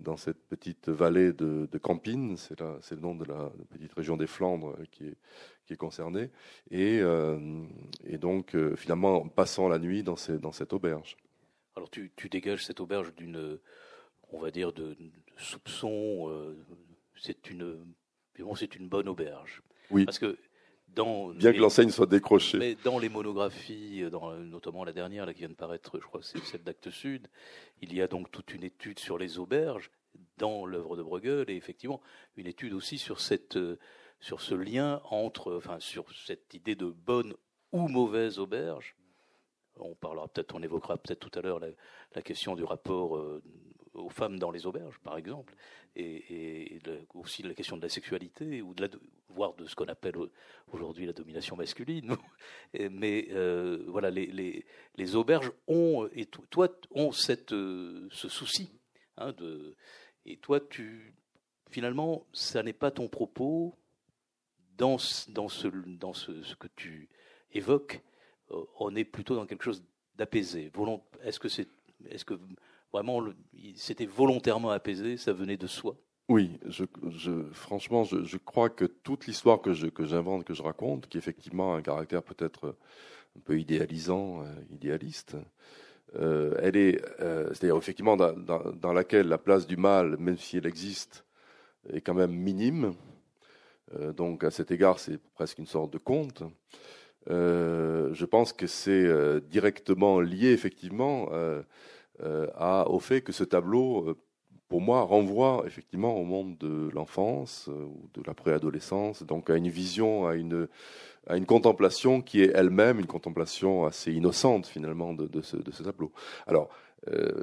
[0.00, 4.26] dans cette petite vallée de, de Campine, c'est le nom de la petite région des
[4.26, 5.16] Flandres qui est,
[5.66, 6.30] qui est concernée,
[6.70, 7.38] et, euh,
[8.04, 11.16] et donc euh, finalement passant la nuit dans, ces, dans cette auberge.
[11.76, 13.58] Alors tu, tu dégages cette auberge d'une,
[14.32, 14.96] on va dire, de,
[15.36, 16.56] soupçon, euh,
[17.16, 17.84] c'est une,
[18.56, 19.62] c'est une bonne auberge.
[19.90, 20.04] Oui.
[20.04, 20.38] Parce que
[20.94, 22.58] dans Bien que l'enseigne soit décrochée.
[22.58, 26.20] Mais dans les monographies, dans, notamment la dernière là, qui vient de paraître, je crois
[26.20, 27.28] que c'est celle d'Actes Sud,
[27.80, 29.90] il y a donc toute une étude sur les auberges
[30.38, 32.00] dans l'œuvre de Bruegel et effectivement
[32.36, 33.58] une étude aussi sur cette
[34.20, 37.34] sur ce lien entre, enfin, sur cette idée de bonne
[37.72, 38.94] ou mauvaise auberge.
[39.76, 43.42] On parlera peut-être, on évoquera peut-être tout à l'heure la, question du rapport euh,
[43.94, 45.54] aux femmes dans les auberges, par exemple,
[45.96, 46.78] et,
[47.14, 48.88] aussi la question de la sexualité ou de la,
[49.28, 50.14] voire de ce qu'on appelle
[50.72, 52.16] aujourd'hui la domination masculine.
[52.90, 54.64] Mais euh, voilà, les,
[55.14, 58.70] auberges ont et toi ont cette euh, ce souci
[59.16, 59.34] hein,
[60.24, 61.14] et toi tu
[61.70, 63.74] finalement ça n'est pas ton propos
[64.80, 64.96] dans,
[65.28, 67.10] dans, ce, dans ce, que tu
[67.52, 68.00] évoques,
[68.50, 69.84] euh, on est plutôt dans quelque chose
[70.16, 70.72] d'apaisé.
[71.22, 71.68] Est-ce que c'est,
[72.08, 72.40] est-ce que
[72.92, 73.22] vraiment
[73.76, 75.96] c'était volontairement apaisé, ça venait de soi
[76.28, 76.84] Oui, je,
[77.52, 81.82] franchement, je, crois que toute l'histoire que, j'invente, que je raconte, qui effectivement a un
[81.82, 82.76] caractère peut-être
[83.36, 85.36] un peu idéalisant, euh, idéaliste,
[86.16, 91.24] euh, elle est, c'est-à-dire effectivement dans, laquelle la place du mal, même si elle existe,
[91.88, 92.94] est quand même minime.
[93.94, 96.42] Euh, donc à cet égard, c'est presque une sorte de conte.
[97.28, 101.28] Euh, je pense que c'est euh, directement lié effectivement
[102.54, 104.16] à, au fait que ce tableau,
[104.68, 109.68] pour moi, renvoie effectivement au monde de l'enfance ou de la préadolescence, donc à une
[109.68, 110.68] vision, à une,
[111.26, 116.12] à une contemplation qui est elle-même une contemplation assez innocente finalement de, ce, tableau.
[116.46, 116.68] Alors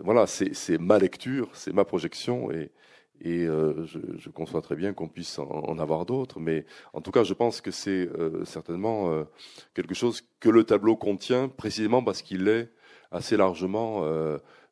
[0.04, 5.40] voilà, c'est ma lecture, c'est ma projection et, euh, je, conçois très bien qu'on puisse
[5.40, 9.24] en, avoir d'autres, mais en tout cas, je pense que c'est euh, certainement euh,
[9.74, 12.70] quelque chose que le tableau contient, précisément parce qu'il est
[13.12, 14.04] assez largement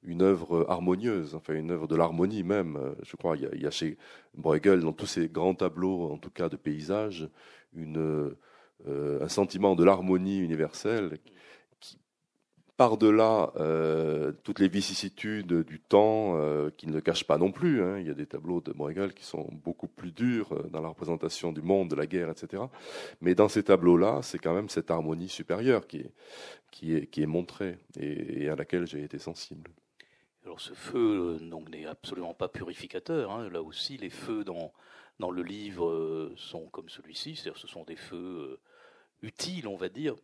[0.05, 2.95] une œuvre harmonieuse, enfin une œuvre de l'harmonie même.
[3.03, 3.97] Je crois il y, a, y a chez
[4.35, 7.29] Bruegel, dans tous ces grands tableaux, en tout cas de paysages,
[7.73, 8.35] une,
[8.87, 11.19] un sentiment de l'harmonie universelle
[12.77, 17.81] par-delà euh, toutes les vicissitudes du temps euh, qui ne le cachent pas non plus.
[17.81, 17.99] Hein.
[17.99, 20.89] Il y a des tableaux de Bruegel qui sont beaucoup plus durs euh, dans la
[20.89, 22.63] représentation du monde, de la guerre, etc.
[23.21, 26.11] Mais dans ces tableaux-là, c'est quand même cette harmonie supérieure qui est,
[26.71, 29.71] qui est, qui est montrée et, à laquelle j'ai été sensible.
[30.45, 33.31] Alors ce feu n'est absolument pas purificateur.
[33.31, 33.49] Hein.
[33.49, 34.71] Là aussi, les feux dans,
[35.19, 38.59] dans le livre sont comme celui-ci, c'est-à-dire ce sont des feux
[39.23, 40.15] utiles, on va dire,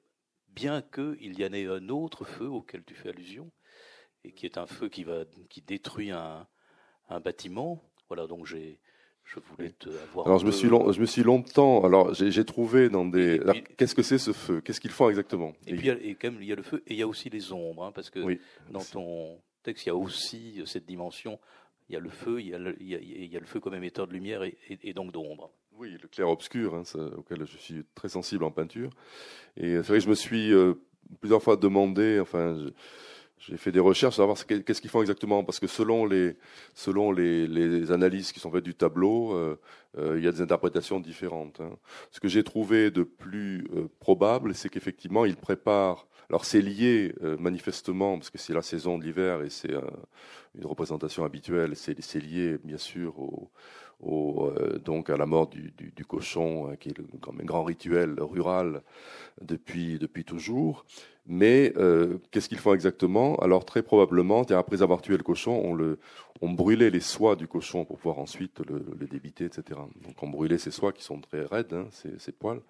[0.50, 3.52] bien qu'il y en ait un autre feu auquel tu fais allusion,
[4.24, 6.48] et qui est un feu qui, va, qui détruit un,
[7.10, 7.82] un bâtiment.
[8.08, 8.80] Voilà, donc j'ai,
[9.24, 10.28] je voulais te avoir.
[10.28, 11.84] Alors je me suis long, je me suis longtemps.
[11.84, 13.42] Alors j'ai trouvé dans des.
[13.78, 14.62] Qu'est-ce que c'est ce feu?
[14.62, 15.54] Qu'est-ce qu'ils font exactement?
[15.66, 17.02] Et, puis il y, a, quand même, il y a le feu et il y
[17.02, 18.20] a aussi les ombres, hein, parce que
[18.70, 21.40] dans ton texte il y a aussi cette dimension.
[21.90, 22.58] Il y a le feu, il y a
[23.40, 25.52] le, feu comme émetteur de lumière et, et, donc d'ombre.
[25.74, 26.84] Oui, le clair-obscur, hein,
[27.18, 28.92] auquel je suis très sensible en peinture.
[29.58, 30.76] Et c'est vrai que je me suis euh,
[31.20, 32.56] plusieurs fois demandé, enfin,
[33.42, 36.38] j'ai fait des recherches pour savoir qu'est-ce qu'ils font exactement, parce que selon les,
[36.76, 39.60] selon les, les analyses qui sont faites du tableau, euh,
[39.98, 41.60] euh, il y a des interprétations différentes.
[41.60, 41.72] Hein.
[42.12, 46.08] Ce que j'ai trouvé de plus euh, probable, c'est qu'effectivement, ils préparent.
[46.30, 49.74] Alors c'est lié manifestement, parce que c'est la saison de l'hiver et c'est
[50.56, 53.52] une représentation habituelle, c'est lié bien sûr au,
[54.00, 54.50] au,
[54.80, 58.16] donc à la mort du, du, du cochon, hein, qui est le, un grand rituel
[58.18, 58.82] rural
[59.42, 60.86] depuis, depuis toujours.
[61.28, 63.36] Mais euh, qu'est-ce qu'ils font exactement?
[63.38, 66.00] Alors très probablement, après avoir tué le cochon, on, le,
[66.42, 69.80] on brûlait les soies du cochon pour pouvoir ensuite le, le débiter, etc.
[70.04, 72.62] Donc on brûlait ces soies qui sont très raides, hein, ces, ces, poils.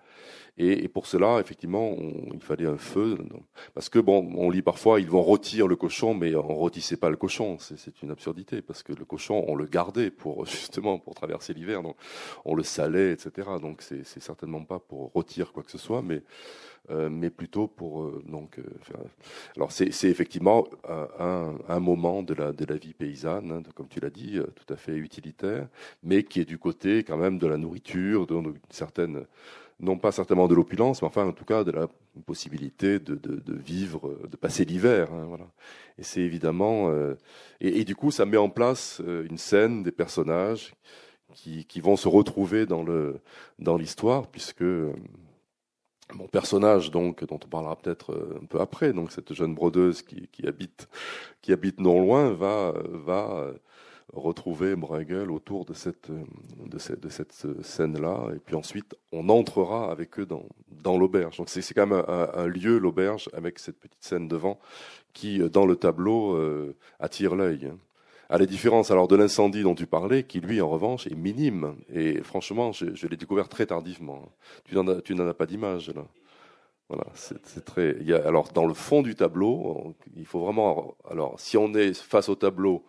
[0.57, 1.95] Et, et, pour cela, effectivement,
[2.33, 3.17] il fallait un feu.
[3.73, 7.09] Parce que bon, on lit parfois, ils vont rôtir le cochon, mais on rôtissait pas
[7.09, 7.57] le cochon.
[7.57, 11.83] C'est une absurdité parce que le cochon, on le gardait pour justement pour traverser l'hiver.
[11.83, 11.95] Donc
[12.43, 13.47] on le salait, etc.
[13.61, 16.21] Donc c'est certainement pas pour rôtir quoi que ce soit, mais
[16.89, 18.59] mais plutôt pour euh, donc.
[18.59, 18.63] Euh,
[19.55, 24.09] alors c'est effectivement un, moment de la de la vie paysanne, hein, comme tu l'as
[24.09, 25.67] dit, tout à fait utilitaire,
[26.03, 29.25] mais qui est du côté quand même de la nourriture, d'une certaine
[29.79, 31.87] non pas certainement de l'opulence, mais enfin en tout cas de la
[32.25, 35.11] possibilité de, de, de vivre, de passer l'hiver.
[35.11, 35.47] Hein, voilà.
[35.97, 36.91] Et c'est évidemment
[37.61, 40.73] et, et, du coup ça met en place une scène des personnages
[41.33, 43.21] qui, qui vont se retrouver dans le
[43.59, 44.63] dans l'histoire puisque
[46.15, 50.01] mon personnage, donc, dont on parlera peut-être euh, un peu après, donc cette jeune brodeuse
[50.01, 50.87] qui, habite,
[51.41, 53.53] qui habite non loin, va, va euh,
[54.13, 60.97] retrouver Bruegel autour de cette, euh, scène-là, et puis ensuite on entrera avec eux dans,
[60.97, 61.37] l'auberge.
[61.37, 64.59] Donc c'est quand même un, un lieu, l'auberge, avec cette petite scène devant,
[65.13, 66.37] qui, dans le tableau,
[66.99, 67.71] attire l'œil.
[68.31, 71.15] Hein à la différence alors de l'incendie dont tu parlais, qui lui en revanche est
[71.15, 71.75] minime.
[71.93, 74.31] Et franchement, je, l'ai découvert très tardivement.
[74.65, 76.05] Tu n'en as, tu n'en as pas d'image là.
[76.87, 77.95] Voilà, c'est très.
[78.25, 80.95] Alors dans le fond du tableau, il faut vraiment.
[81.09, 82.83] Alors si on est face au tableau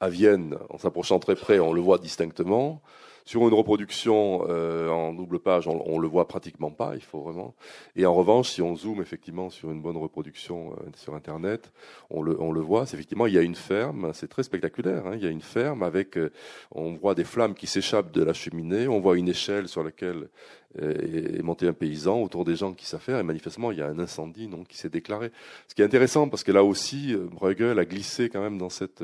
[0.00, 2.82] à Vienne, en s'approchant très près, on le voit distinctement.
[3.28, 6.92] Sur une reproduction euh, en double page, on, le voit pratiquement pas.
[6.94, 7.54] Il faut vraiment.
[7.94, 11.70] Et en revanche, si on zoome effectivement sur une bonne reproduction euh, sur Internet,
[12.08, 12.86] on le, on le voit.
[12.86, 14.12] C'est effectivement, il y a une ferme.
[14.14, 15.06] C'est très spectaculaire.
[15.06, 16.32] Hein, il y a une ferme avec, euh,
[16.72, 18.88] on voit des flammes qui s'échappent de la cheminée.
[18.88, 20.30] On voit une échelle sur laquelle
[20.76, 23.98] est monté un paysan autour des gens qui s'affairent et manifestement il y a un
[23.98, 25.32] incendie donc qui s'est déclaré.
[25.66, 29.02] Ce qui est intéressant parce que là aussi Bruegel a glissé quand même dans cette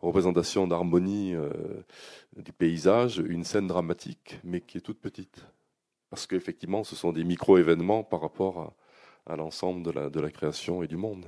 [0.00, 1.34] représentation d'harmonie
[2.36, 5.44] du paysage une scène dramatique, mais qui est toute petite.
[6.10, 8.74] Parce qu'effectivement, ce sont des micro-événements par rapport
[9.26, 11.26] à, l'ensemble de la, de la création et du monde.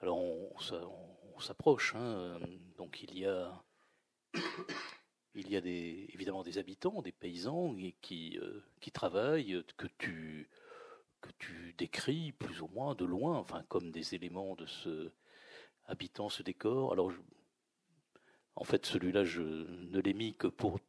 [0.00, 1.94] Alors, on, s'approche.
[1.94, 2.38] Hein.
[2.76, 3.62] Donc, il y a,
[5.34, 10.48] il y a évidemment des habitants, des paysans qui, euh, qui travaillent, que tu,
[11.20, 15.10] que tu décris plus ou moins de loin, enfin, comme des éléments de ce
[15.86, 16.92] habitant, ce décor.
[16.92, 17.12] Alors,
[18.56, 20.80] en fait, celui-là, je ne l'ai mis que pour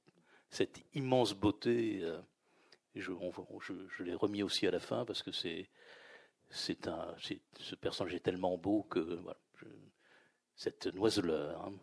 [0.50, 2.00] cette immense beauté.
[2.04, 2.22] Euh,
[2.96, 3.14] je,
[3.62, 5.70] je, l'ai remis aussi à la fin parce que c'est,
[6.50, 7.16] c'est un,
[7.60, 9.38] ce personnage est tellement beau que voilà,
[10.56, 11.66] cette noiseleur.
[11.66, 11.74] Hein.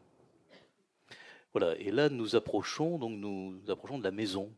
[1.59, 1.75] Voilà.
[1.79, 4.53] Et là, nous approchons donc nous, approchons de la maison.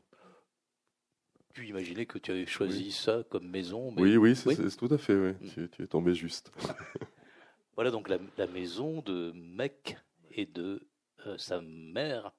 [1.54, 5.14] Tu imaginais que tu avais choisi ça comme maison Oui, oui, c'est, tout à fait.
[5.14, 5.30] Oui.
[5.40, 5.68] Mm.
[5.68, 6.50] Tu, es tombé juste.
[7.76, 9.96] voilà donc la, la maison de Mec
[10.32, 10.88] et de
[11.28, 12.32] euh, sa mère,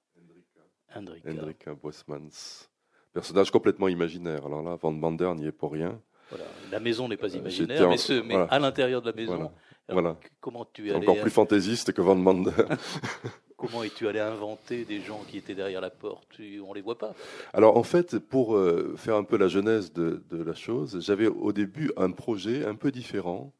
[0.93, 1.31] Hendrika.
[1.31, 2.67] Hendrika Bosmans.
[3.13, 4.45] Personnage complètement imaginaire.
[4.45, 6.01] Alors là, Van Bander n'y est pour rien.
[6.31, 6.43] Voilà.
[6.69, 9.51] La maison n'est pas euh, imaginaire, mais, ce, mais à l'intérieur de la maison.
[9.87, 10.19] Voilà.
[10.41, 12.51] Comment tu es Encore plus fantaisiste que Van Bander.
[13.59, 16.39] Comment es-tu allé inventer des gens qui étaient derrière la porte?
[16.65, 17.13] On les voit pas.
[17.53, 21.51] Alors en fait, pour euh, faire un peu la genèse de, la chose, j'avais au
[21.51, 23.53] début un projet un peu différent,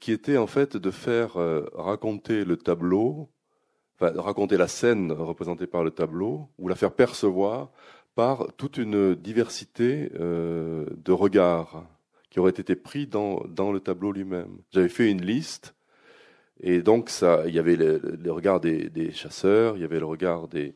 [0.00, 1.36] qui était en fait de faire
[1.74, 3.30] raconter le tableau
[4.00, 7.70] raconter la scène représentée par le tableau ou la faire percevoir
[8.14, 11.86] par toute une diversité euh, de regards
[12.28, 13.42] qui auraient été pris dans
[13.72, 14.58] le tableau lui-même.
[14.70, 15.74] J'avais fait une liste
[16.62, 18.00] et donc ça, il y avait le,
[18.32, 20.74] regard des, des, chasseurs, il y avait le regard des,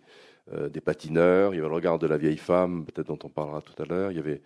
[0.52, 3.28] euh, des patineurs, il y avait le regard de la vieille femme, peut-être dont on
[3.28, 4.10] parlera tout à l'heure.
[4.10, 4.42] Il y avait,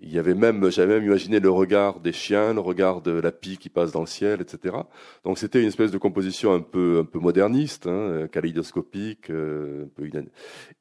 [0.00, 3.32] il y avait même, j'avais même imaginé le regard des chiens, le regard de la
[3.32, 4.76] pie qui passe dans le ciel, etc.
[5.24, 9.88] Donc c'était une espèce de composition un peu, un peu moderniste, hein, kaléidoscopique, euh, un
[9.88, 10.10] peu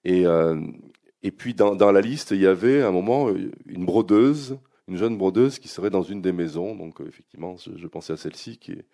[0.03, 0.59] et euh,
[1.23, 3.29] et puis dans, dans la liste, il y avait à un moment
[3.67, 4.57] une brodeuse,
[4.87, 6.75] une jeune brodeuse qui serait dans une des maisons.
[6.75, 8.85] Donc effectivement, je, pensais à celle-ci qui est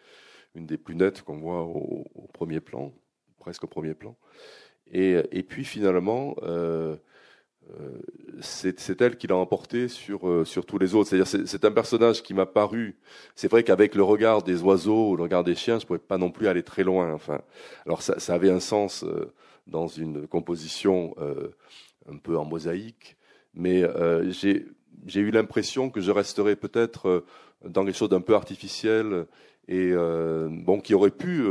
[0.58, 2.92] une des plus nettes qu'on voit au, premier plan,
[3.40, 4.16] presque au premier plan.
[4.92, 6.96] Et, puis finalement, euh,
[7.72, 8.00] euh,
[8.42, 11.10] c'est elle qui l'a emporté sur, euh, sur tous les autres.
[11.10, 12.98] C'est-à-dire, c'est un personnage qui m'a paru.
[13.36, 16.32] C'est vrai qu'avec le regard des oiseaux, le regard des chiens, je pouvais pas non
[16.32, 17.14] plus aller très loin.
[17.14, 17.42] Enfin,
[17.86, 19.06] alors ça, ça avait un sens
[19.68, 21.16] dans une composition
[22.10, 23.18] un peu en mosaïque,
[23.54, 23.84] mais
[24.32, 27.26] j'ai eu l'impression que je resterais peut-être
[27.66, 29.28] dans quelque chose d'un peu artificiel
[29.68, 31.44] et bon qui aurait pu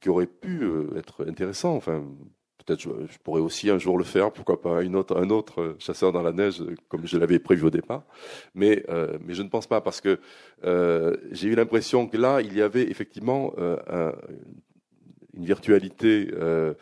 [0.00, 1.74] qui aurait pu être intéressant.
[1.74, 2.04] Enfin,
[2.66, 5.76] peut-être je, je, pourrais aussi un jour le faire, pourquoi pas une autre, un autre
[5.78, 8.02] chasseur dans la neige, comme je l'avais prévu au départ.
[8.54, 10.18] Mais, euh, mais je ne pense pas, parce que
[10.64, 14.12] euh, j'ai eu l'impression que là, il y avait effectivement euh, un,
[15.34, 16.74] une virtualité, euh,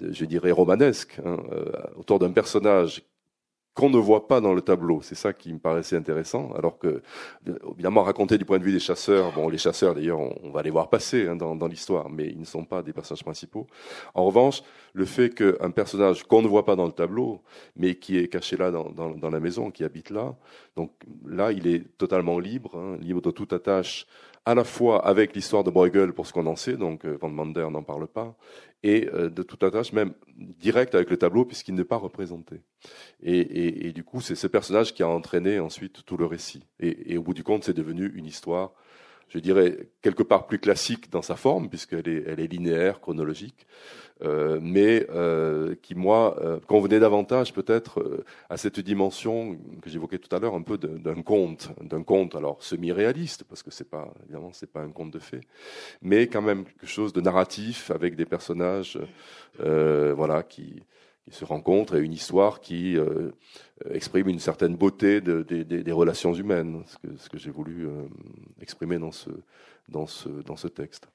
[0.00, 3.02] je dirais, romanesque, hein, euh, autour d'un personnage
[3.74, 5.00] qu'on ne voit pas dans le tableau.
[5.02, 6.52] C'est ça qui me paraissait intéressant.
[6.54, 7.02] Alors que,
[7.72, 10.70] évidemment, raconter du point de vue des chasseurs, bon, les chasseurs, d'ailleurs, on, va les
[10.70, 13.66] voir passer hein, dans, l'histoire, mais ils ne sont pas des personnages principaux.
[14.14, 14.62] En revanche,
[14.92, 17.42] le fait qu'un personnage qu'on ne voit pas dans le tableau,
[17.76, 20.34] mais qui est caché là dans la maison, qui habite là,
[20.76, 20.92] donc
[21.26, 24.06] là, il est totalement libre, hein, libre de toute attache
[24.50, 27.28] à la fois avec l'histoire de Bruegel pour ce qu'on en sait, donc euh, Van
[27.28, 28.36] Mander n'en parle pas,
[28.82, 32.56] et euh, de toute attache même directe avec le tableau puisqu'il n'est pas représenté.
[33.22, 36.64] Et, du coup, c'est ce personnage qui a entraîné ensuite tout le récit.
[36.80, 38.72] Et, au bout du compte, c'est devenu une histoire
[39.28, 43.64] je dirais, quelque part plus classique dans sa forme, puisqu'elle est, linéaire, chronologique,
[44.22, 50.34] mais euh, qui, moi, euh, convenait davantage peut-être euh, à cette dimension que j'évoquais tout
[50.34, 54.50] à l'heure, un peu d'un conte, d'un conte, alors semi-réaliste, parce que c'est pas, évidemment,
[54.52, 55.40] c'est pas un conte de fées,
[56.02, 58.98] mais quand même quelque chose de narratif avec des personnages,
[59.60, 60.82] euh, voilà, qui
[61.30, 63.30] se rencontrent et une histoire qui euh,
[63.90, 66.82] exprime une certaine beauté de, de, de, des relations humaines,
[67.16, 68.06] ce que, j'ai voulu euh,
[68.60, 69.30] exprimer dans ce,
[69.88, 71.08] dans ce, dans ce texte.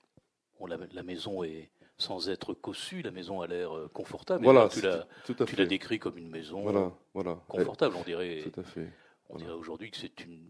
[0.93, 4.43] La, maison est sans être cossue, la maison a l'air euh, confortable.
[4.43, 7.39] Voilà, tu l'as, tu l'as décrit comme une maison voilà, voilà.
[7.48, 8.43] confortable, on dirait.
[8.43, 8.91] Tout à fait.
[9.30, 10.46] On dirait aujourd'hui que c'est une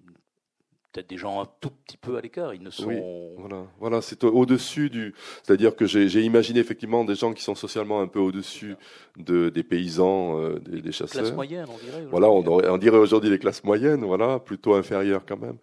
[0.95, 2.53] peut-être des gens un tout petit peu à l'écart.
[2.53, 2.87] Ils ne sont.
[2.87, 2.97] Oui,
[3.37, 5.13] voilà, voilà, c'est au-dessus du.
[5.43, 8.75] C'est-à-dire que j'ai imaginé effectivement des gens qui sont socialement un peu au-dessus
[9.17, 11.23] de, des paysans, euh, des, des, chasseurs.
[11.23, 12.05] Classe moyenne, on dirait.
[12.09, 15.57] Voilà, on, on dirait aujourd'hui les classes moyennes, voilà, plutôt inférieures quand même.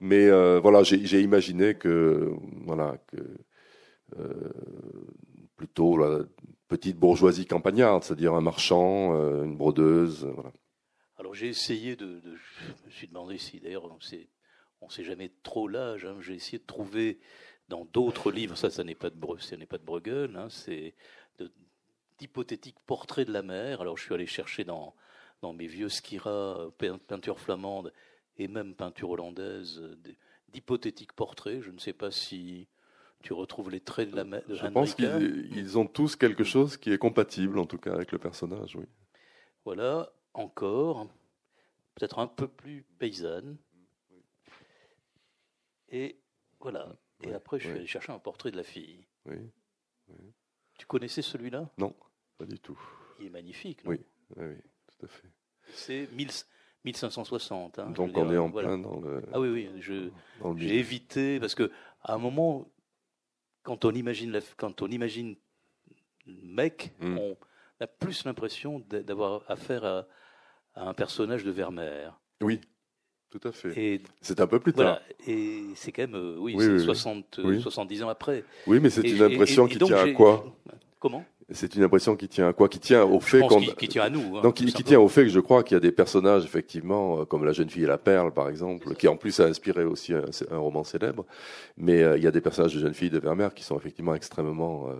[0.00, 2.32] Mais euh, voilà, j'ai imaginé que
[2.64, 3.16] voilà que
[4.18, 4.34] euh,
[5.78, 6.24] la
[6.68, 10.52] petite bourgeoisie campagnarde, c'est-à-dire un marchand, euh, une brodeuse, voilà.
[11.16, 15.68] Alors j'ai essayé de, je me suis demandé si d'ailleurs on ne sait jamais trop
[15.68, 16.04] l'âge.
[16.04, 16.16] Hein.
[16.20, 17.20] J'ai essayé de trouver
[17.68, 20.94] dans d'autres livres, ça, ça n'est pas de pas de Bruegel, hein, c'est
[22.18, 23.80] d'hypothétiques portraits de la mer.
[23.80, 24.94] Alors je suis allé chercher dans
[25.40, 26.70] dans mes vieux Skira,
[27.06, 27.92] peinture flamande
[28.38, 29.82] et même peinture hollandaise,
[30.48, 31.60] d'hypothétiques portraits.
[31.60, 32.66] Je ne sais pas si
[33.24, 34.42] tu retrouves les traits de la mer.
[34.48, 38.18] Je pense qu'ils ont tous quelque chose qui est compatible, en tout cas, avec le
[38.18, 38.84] personnage, oui.
[39.64, 41.08] Voilà, encore,
[41.94, 43.56] peut-être un peu plus paysanne.
[45.88, 46.20] Et
[46.60, 46.94] voilà.
[47.22, 49.06] Et après, je suis allé chercher un portrait de la fille.
[49.24, 49.38] Oui.
[50.78, 51.70] Tu connaissais celui-là?
[51.78, 51.96] Non,
[52.36, 52.78] pas du tout.
[53.20, 53.92] Il est magnifique, non?
[53.92, 54.00] Oui.
[54.36, 54.54] oui,
[54.86, 55.30] tout à fait.
[55.72, 57.78] C'est 1560.
[57.78, 59.22] Hein, Donc on est en plein dans le.
[59.32, 59.70] Ah oui, oui.
[60.58, 61.70] J'ai évité parce que
[62.02, 62.68] à un moment,
[63.64, 65.34] quand on imagine, la, quand on imagine
[66.26, 67.18] mec, hmm.
[67.18, 67.36] on
[67.80, 70.06] a plus l'impression d'avoir affaire à,
[70.74, 72.12] à, un personnage de Vermeer.
[72.40, 72.60] Oui,
[73.30, 74.02] tout à fait.
[74.20, 75.00] C'est un peu plus tard.
[75.26, 77.60] Et c'est quand même, euh, oui, oui, 60, oui.
[77.60, 78.44] 70 ans après.
[78.68, 80.44] Oui, mais c'est une impression qui tient à quoi?
[81.00, 81.24] Comment?
[81.50, 83.60] C'est une impression qui tient à quoi Qui tient au fait qu'on.
[83.60, 84.36] Qui, qui, tient à nous.
[84.36, 86.44] Hein, Donc, qui, qui, tient au fait que je crois qu'il y a des personnages,
[86.44, 89.44] effectivement, euh, comme la jeune fille et la perle, par exemple, qui en plus a
[89.44, 91.26] inspiré aussi un, un roman célèbre.
[91.76, 94.14] Mais euh, il y a des personnages de jeune fille de Vermeer qui sont effectivement
[94.14, 94.94] extrêmement euh,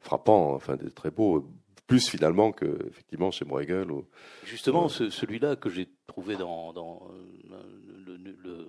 [0.00, 1.48] frappants, enfin, des, très beaux,
[1.86, 3.90] plus finalement que effectivement chez Bruegel.
[3.90, 4.04] Ou,
[4.44, 7.08] Justement, ce, celui-là que j'ai trouvé dans, dans
[8.06, 8.68] le, le, le,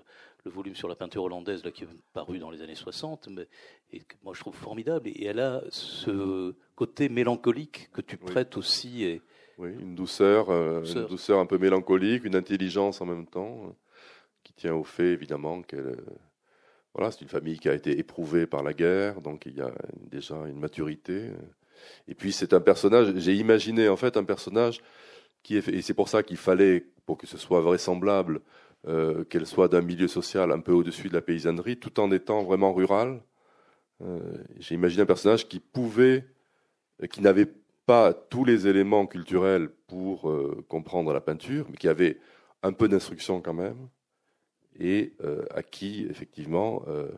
[0.49, 3.47] volume sur la peinture hollandaise là, qui est paru dans les années 60, mais,
[3.91, 8.55] et que moi je trouve formidable, et elle a ce côté mélancolique que tu prêtes
[8.55, 8.59] oui.
[8.59, 9.03] aussi.
[9.03, 9.21] Et,
[9.57, 13.67] oui, une douceur, euh, douceur, une douceur un peu mélancolique, une intelligence en même temps,
[13.67, 13.71] euh,
[14.43, 15.95] qui tient au fait évidemment qu'elle euh,
[16.95, 19.71] voilà, c'est une famille qui a été éprouvée par la guerre, donc il y a
[20.11, 21.31] déjà une maturité.
[22.07, 23.13] et puis c'est un personnage.
[23.17, 24.79] J'ai imaginé en fait un personnage
[25.41, 28.41] qui est, et c'est pour ça qu'il fallait, pour que ce soit vraisemblable,
[28.88, 32.43] euh, qu'elle soit d'un milieu social un peu au-dessus de la paysannerie, tout en étant
[32.43, 33.21] vraiment rural.
[34.01, 34.19] Euh,
[34.59, 36.25] j'ai imaginé un personnage qui pouvait,
[37.09, 37.47] qui n'avait
[37.86, 42.19] pas tous les éléments culturels pour euh, comprendre la peinture, mais qui avait
[42.61, 43.89] un peu d'instruction quand même,
[44.79, 47.09] et euh, à qui, effectivement, euh,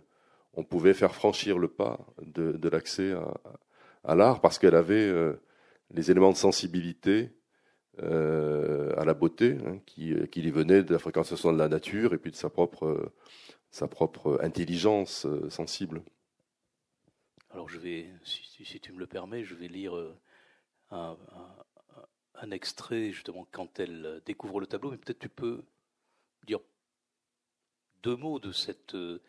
[0.53, 3.13] on pouvait faire franchir le pas de, l'accès
[4.03, 5.13] à, l'art, parce qu'elle avait
[5.91, 7.31] les éléments de sensibilité
[7.99, 12.17] à la beauté, hein, qui, qui lui venaient de la fréquentation de la nature et
[12.17, 13.11] puis de sa propre,
[13.71, 16.01] sa propre intelligence sensible.
[17.51, 19.93] Alors je vais, si, tu me le permets, je vais lire
[20.91, 21.17] un,
[22.35, 25.63] un, extrait justement quand elle découvre le tableau, mais peut-être tu peux
[26.45, 26.59] dire
[28.05, 29.19] deux mots de cette euh,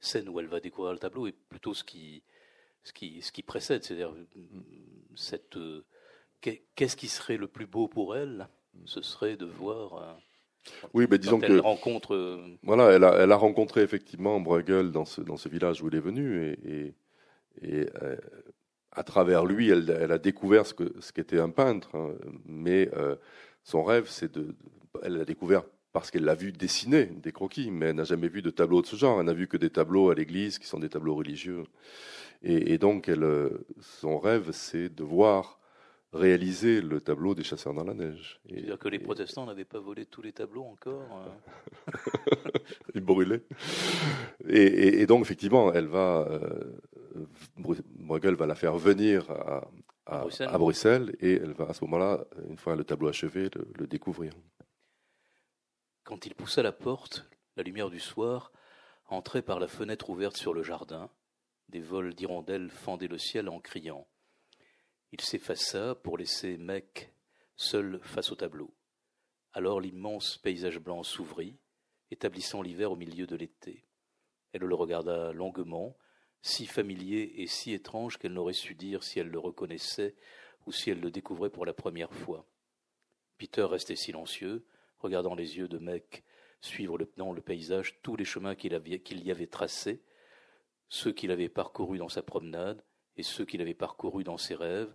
[0.00, 2.24] scène où elle va découvrir le tableau et plutôt ce qui,
[2.82, 4.12] ce qui, ce qui précède, c'est-à-dire
[5.14, 5.84] cette euh,
[6.74, 8.48] qu'est-ce qui serait le plus beau pour elle?
[8.84, 9.94] Ce serait de voir.
[9.94, 10.12] Euh,
[10.94, 12.40] oui, mais disons elle rencontre.
[12.62, 15.96] Voilà, elle a, elle a rencontré effectivement Bruegel dans ce, dans ce village où elle
[15.96, 16.94] est venue et,
[17.62, 17.90] et, et
[18.94, 21.94] à travers lui, elle, a découvert ce, que, ce qu'était un peintre.
[21.96, 22.14] Hein.
[22.46, 23.16] mais euh,
[23.64, 24.54] son rêve, c'est de,
[25.02, 28.42] elle l'a découvert parce qu'elle l'a vu dessiner des croquis, mais elle n'a jamais vu
[28.42, 29.20] de tableaux de ce genre.
[29.20, 31.64] Elle n'a vu que des tableaux à l'église qui sont des tableaux religieux.
[32.42, 35.60] Et, donc, elle, euh, son rêve, c'est de voir
[36.14, 38.40] réaliser le tableau des chasseurs dans la neige.
[38.48, 41.92] C'est-à-dire que les protestants n'avaient pas volé tous les tableaux encore hein
[42.94, 43.42] Ils brûlaient.
[44.48, 47.26] Et, donc, effectivement, elle va, euh,
[47.96, 49.68] Bruegel va la faire venir à,
[50.06, 51.16] à, Bruxelles.
[51.20, 54.32] et elle va à ce moment-là, une fois le tableau achevé, le, découvrir.
[56.04, 58.52] Quand il poussa la porte, la lumière du soir
[59.06, 61.10] entrait par la fenêtre ouverte sur le jardin.
[61.70, 64.06] Des vols d'hirondelles fendaient le ciel en criant.
[65.16, 67.14] Il s'effaça pour laisser Mec
[67.54, 68.74] seul face au tableau.
[69.52, 71.56] Alors l'immense paysage blanc s'ouvrit,
[72.10, 73.84] établissant l'hiver au milieu de l'été.
[74.52, 75.96] Elle le regarda longuement,
[76.42, 80.16] si familier et si étrange qu'elle n'aurait su dire si elle le reconnaissait
[80.66, 82.44] ou si elle le découvrait pour la première fois.
[83.38, 84.66] Peter restait silencieux,
[84.98, 86.24] regardant les yeux de Mec
[86.60, 90.02] suivre dans le paysage tous les chemins qu'il y avait tracés,
[90.88, 92.84] ceux qu'il avait parcourus dans sa promenade
[93.16, 94.92] et ceux qu'il avait parcourus dans ses rêves,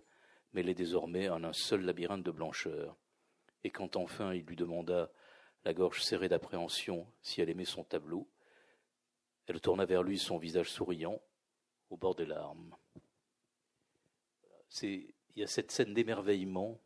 [0.52, 2.96] mêlés désormais en un seul labyrinthe de blancheur.
[3.64, 5.10] Et quand enfin il lui demanda,
[5.64, 8.28] la gorge serrée d'appréhension, si elle aimait son tableau,
[9.46, 11.20] elle tourna vers lui son visage souriant,
[11.90, 12.76] au bord des larmes.
[14.82, 16.80] Il y a cette scène d'émerveillement.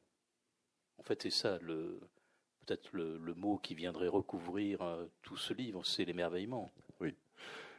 [0.99, 6.05] En fait, c'est ça, peut-être le, mot qui viendrait recouvrir euh, tout ce livre, c'est
[6.05, 6.73] l'émerveillement.
[7.01, 7.15] Oui,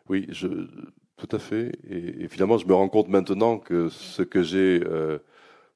[0.07, 0.27] oui,
[1.17, 1.71] tout à fait.
[1.89, 5.17] Et, finalement, je me rends compte maintenant que ce que j'ai euh,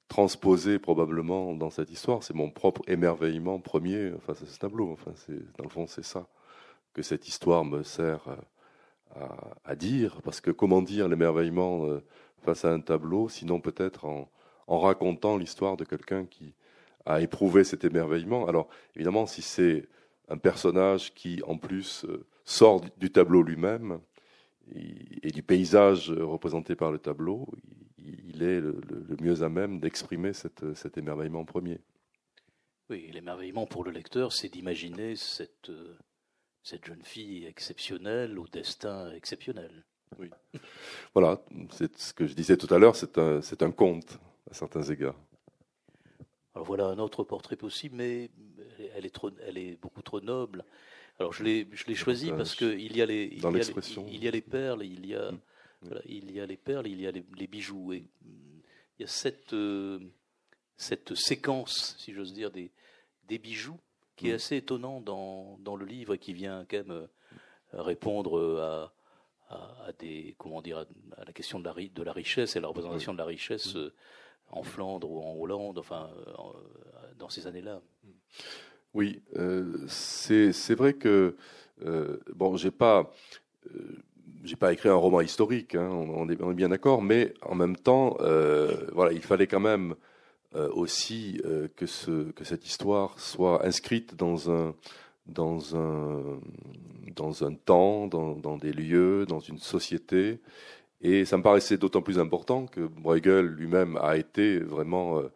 [0.09, 4.91] transposé probablement dans cette histoire, c'est mon propre émerveillement premier face à ce tableau.
[4.91, 5.11] Enfin,
[5.57, 6.27] dans le fond, c'est ça
[6.93, 8.27] que cette histoire me sert.
[8.27, 8.35] Euh,
[9.65, 12.03] à, dire, parce que comment dire l'émerveillement euh,
[12.43, 14.29] face à un tableau, sinon peut-être en,
[14.67, 16.53] racontant l'histoire de quelqu'un qui
[17.07, 18.47] a éprouvé cet émerveillement?
[18.47, 19.87] Alors évidemment, si c'est
[20.27, 23.99] un personnage qui en plus euh, sort du tableau lui-même
[25.23, 27.47] et du paysage représenté par le tableau,
[28.41, 28.81] est le,
[29.21, 31.79] mieux à même d'exprimer cet émerveillement premier.
[32.89, 35.71] Oui, l'émerveillement pour le lecteur, c'est d'imaginer cette,
[36.63, 39.85] cette jeune fille exceptionnelle au destin exceptionnel.
[40.17, 40.29] Oui.
[41.13, 41.39] Voilà,
[41.71, 44.81] c'est ce que je disais tout à l'heure, c'est un, c'est un conte à certains
[44.83, 45.15] égards.
[46.55, 48.31] Alors voilà un autre portrait possible, mais
[48.95, 50.65] elle est, trop, elle est beaucoup trop noble.
[51.19, 53.69] Alors je l'ai, je l'ai choisi parce qu'il y a les, il y a les,
[54.07, 55.39] il y a les perles, il y a, mm.
[55.81, 59.07] Voilà, il y a les perles, il y a les, bijoux et il y a
[59.07, 59.99] cette, euh,
[60.75, 62.71] cette séquence, si j'ose dire, des,
[63.27, 63.79] des bijoux
[64.19, 64.35] qui est mm.
[64.35, 67.07] assez étonnant dans, dans, le livre et qui vient quand même euh,
[67.71, 68.89] répondre euh,
[69.49, 72.67] à, à, des comment dire à la question de la, de la richesse et la
[72.67, 73.77] représentation de la richesse mm.
[73.77, 73.93] euh,
[74.51, 76.09] en Flandre ou en Hollande, enfin
[77.19, 77.81] dans ces années-là.
[78.95, 79.21] Oui,
[79.87, 81.37] c'est vrai que
[82.33, 83.13] bon, j'ai pas
[84.43, 87.75] j'ai pas écrit un roman historique, hein, on, est, est, bien d'accord, mais en même
[87.75, 88.17] temps,
[88.93, 89.95] voilà, il fallait quand même
[90.55, 94.73] euh, aussi euh, que, ce, que cette histoire soit inscrite dans un,
[95.27, 96.39] dans un,
[97.15, 100.39] dans un temps, dans, dans des lieux, dans une société.
[101.01, 105.31] Et ça me paraissait d'autant plus important que Bruegel lui-même a été vraiment euh,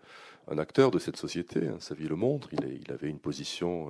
[0.48, 1.68] un acteur de cette société.
[1.68, 1.78] Hein.
[1.80, 2.50] Sa vie le montre.
[2.52, 3.90] Il, il avait une position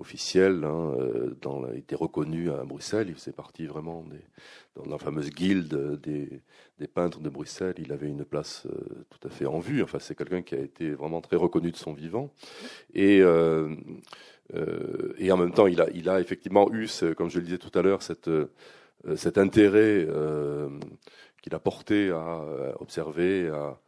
[0.00, 0.64] officiel.
[0.64, 0.94] Hein,
[1.40, 3.08] dans, il était reconnu à Bruxelles.
[3.08, 4.20] Il faisait partie vraiment des,
[4.76, 6.40] dans la fameuse guilde des,
[6.94, 7.74] peintres de Bruxelles.
[7.78, 8.66] Il avait une place
[9.10, 9.82] tout à fait en vue.
[9.82, 12.32] Enfin, c'est quelqu'un qui a été vraiment très reconnu de son vivant.
[12.94, 13.22] Et
[15.18, 18.00] et en même temps, il a, effectivement eu, comme je le disais tout à l'heure,
[18.02, 20.08] cet intérêt
[21.42, 22.42] qu'il a porté à
[22.80, 23.78] observer, à,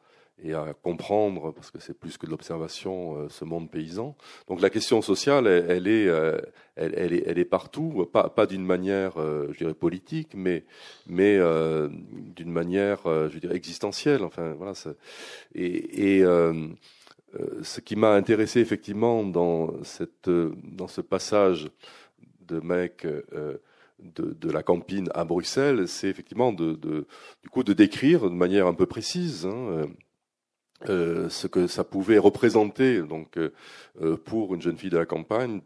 [0.43, 4.17] et à comprendre, parce que c'est plus que de l'observation, euh, ce monde paysan.
[4.49, 6.39] Donc la question sociale, elle, est, euh,
[6.77, 10.65] elle, est, elle est partout, pas, pas d'une manière, euh, je dirais, politique, mais,
[11.07, 11.39] mais
[12.35, 14.23] d'une manière, je dirais, existentielle.
[14.23, 14.73] Enfin, voilà.
[15.55, 16.25] Et, et
[17.63, 21.71] ce qui m'a intéressé effectivement dans, cette, dans ce passage
[22.47, 27.07] de mec de, de, la campine à Bruxelles, c'est effectivement de, de,
[27.43, 29.47] du coup de décrire de manière un peu précise.
[29.47, 29.87] Hein,
[30.89, 33.53] euh, ce que ça pouvait représenter donc euh,
[34.01, 35.61] euh, pour une jeune fille de la campagne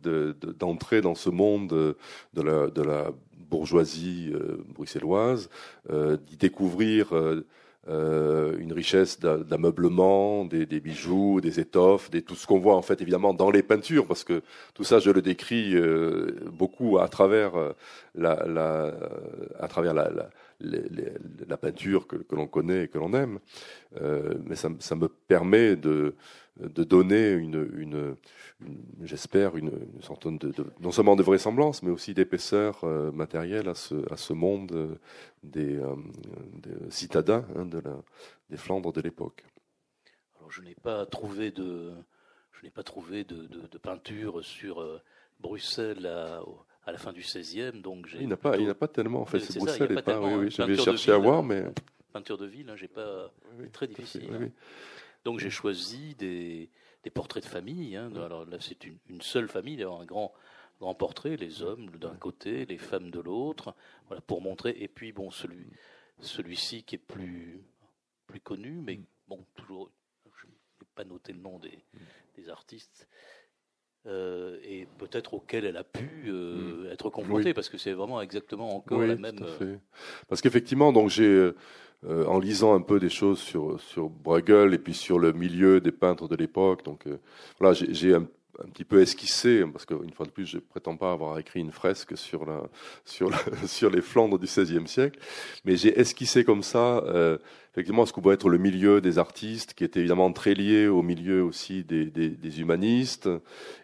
[0.59, 3.13] d'entrer dans ce monde de la, de la
[3.49, 4.33] bourgeoisie
[4.75, 5.49] bruxelloise,
[5.89, 7.13] d'y découvrir
[7.87, 13.01] une richesse d'ameublement, des, des, bijoux, des étoffes, des, tout ce qu'on voit en fait
[13.01, 14.43] évidemment dans les peintures, parce que
[14.73, 15.77] tout ça je le décris
[16.53, 17.53] beaucoup à travers
[18.17, 18.93] la, la
[19.61, 20.29] à travers la, la
[20.61, 23.41] la peinture que, l'on connaît et que l'on aime.
[24.01, 26.15] Euh, mais ça, me permet de,
[26.57, 28.17] donner une, une,
[29.03, 34.33] j'espère, une, sorte de, non seulement de vraisemblance, mais aussi d'épaisseur euh, matérielle à ce,
[34.33, 34.97] monde euh,
[35.43, 35.81] des,
[36.91, 37.67] citadins hein,
[38.51, 39.45] des Flandres de l'époque.
[40.39, 41.93] Alors, je n'ai pas trouvé de,
[43.83, 45.03] peinture sur
[45.41, 46.09] Bruxelles
[46.87, 47.81] à la fin du XVIe.
[47.81, 49.41] Donc il n'a pas, il n'a pas tellement en fait.
[49.41, 50.21] C'est Bruxelles et pas.
[50.21, 51.65] Oui, oui, j'avais cherché à voir, mais
[52.13, 53.31] peinture de ville, hein, j'ai pas
[53.73, 54.31] très difficile.
[54.33, 54.49] Hein.
[55.25, 56.71] Donc j'ai choisi des,
[57.03, 57.97] des, portraits de famille.
[57.97, 58.13] Hein.
[58.17, 60.33] Alors là, c'est une, une, seule famille, d'avoir un grand
[60.81, 63.75] grand portrait, les hommes d'un côté, les femmes de l'autre,
[64.09, 64.77] voilà pour montrer.
[64.79, 65.67] Et puis bon, celui
[66.21, 67.63] celui-ci qui est plus
[68.27, 69.05] plus connu, mais mm.
[69.29, 69.91] bon toujours,
[70.37, 71.99] je n'ai pas noté le nom des, mm.
[72.37, 73.09] des artistes.
[74.07, 76.93] Euh, et peut-être auquel elle a pu euh, mm.
[76.93, 79.39] être confrontée, parce que c'est vraiment exactement encore la même.
[79.63, 79.77] Euh,
[80.29, 81.53] parce qu'effectivement, donc j'ai,
[82.07, 85.93] en lisant un peu des choses sur sur Bruegel et puis sur le milieu des
[85.93, 87.07] peintres de l'époque, donc
[87.59, 88.29] voilà, j'ai un
[88.63, 91.73] un petit peu esquissé, parce qu'une fois de plus, je prétends pas avoir écrit une
[91.73, 92.63] fresque sur, la,
[93.05, 95.19] sur, la, sur les Flandres du XVIe siècle,
[95.65, 97.39] mais j'ai esquissé comme ça, euh,
[97.73, 101.03] effectivement, ce que pourrait être le milieu des artistes, qui était évidemment très lié au
[101.03, 103.29] milieu aussi des, des, des humanistes,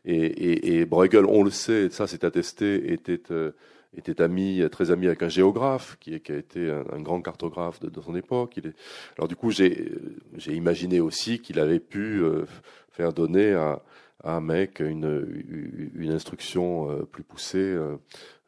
[0.05, 3.23] et, et, et, Bruegel, on le sait, ça c'est attesté, était...
[3.31, 3.53] Euh,
[3.97, 7.89] était ami, très ami avec un géographe qui, qui a été un, grand cartographe de,
[7.89, 8.57] de, son époque.
[8.57, 8.75] Il est...
[9.19, 9.93] Alors du coup, j'ai
[10.47, 12.45] imaginé aussi qu'il avait pu euh,
[12.93, 13.83] faire donner à,
[14.23, 17.77] à Mec une, une instruction euh, plus poussée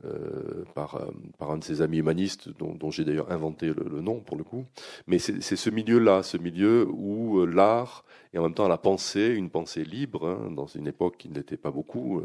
[0.04, 1.00] euh, euh, par,
[1.38, 4.36] par un de ses amis humanistes, dont, dont j'ai d'ailleurs inventé le, le, nom pour
[4.36, 4.64] le coup.
[5.06, 9.50] Mais c'est ce milieu-là, ce milieu où l'art et en même temps la pensée, une
[9.50, 12.22] pensée libre, hein, dans une époque qui n'était pas beaucoup,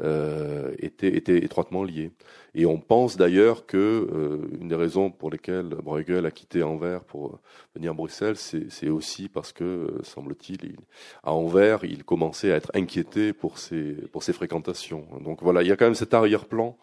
[0.00, 2.10] euh, était, était étroitement liée.
[2.54, 7.04] Et on pense d'ailleurs que euh, une des raisons pour lesquelles Bruegel a quitté Anvers
[7.04, 7.40] pour
[7.74, 10.76] venir à Bruxelles, c'est aussi parce que, semble-t-il,
[11.22, 15.06] à Anvers, il commençait à être inquiété pour ses, pour ses fréquentations.
[15.24, 16.76] Donc voilà, il y a quand même cet arrière-plan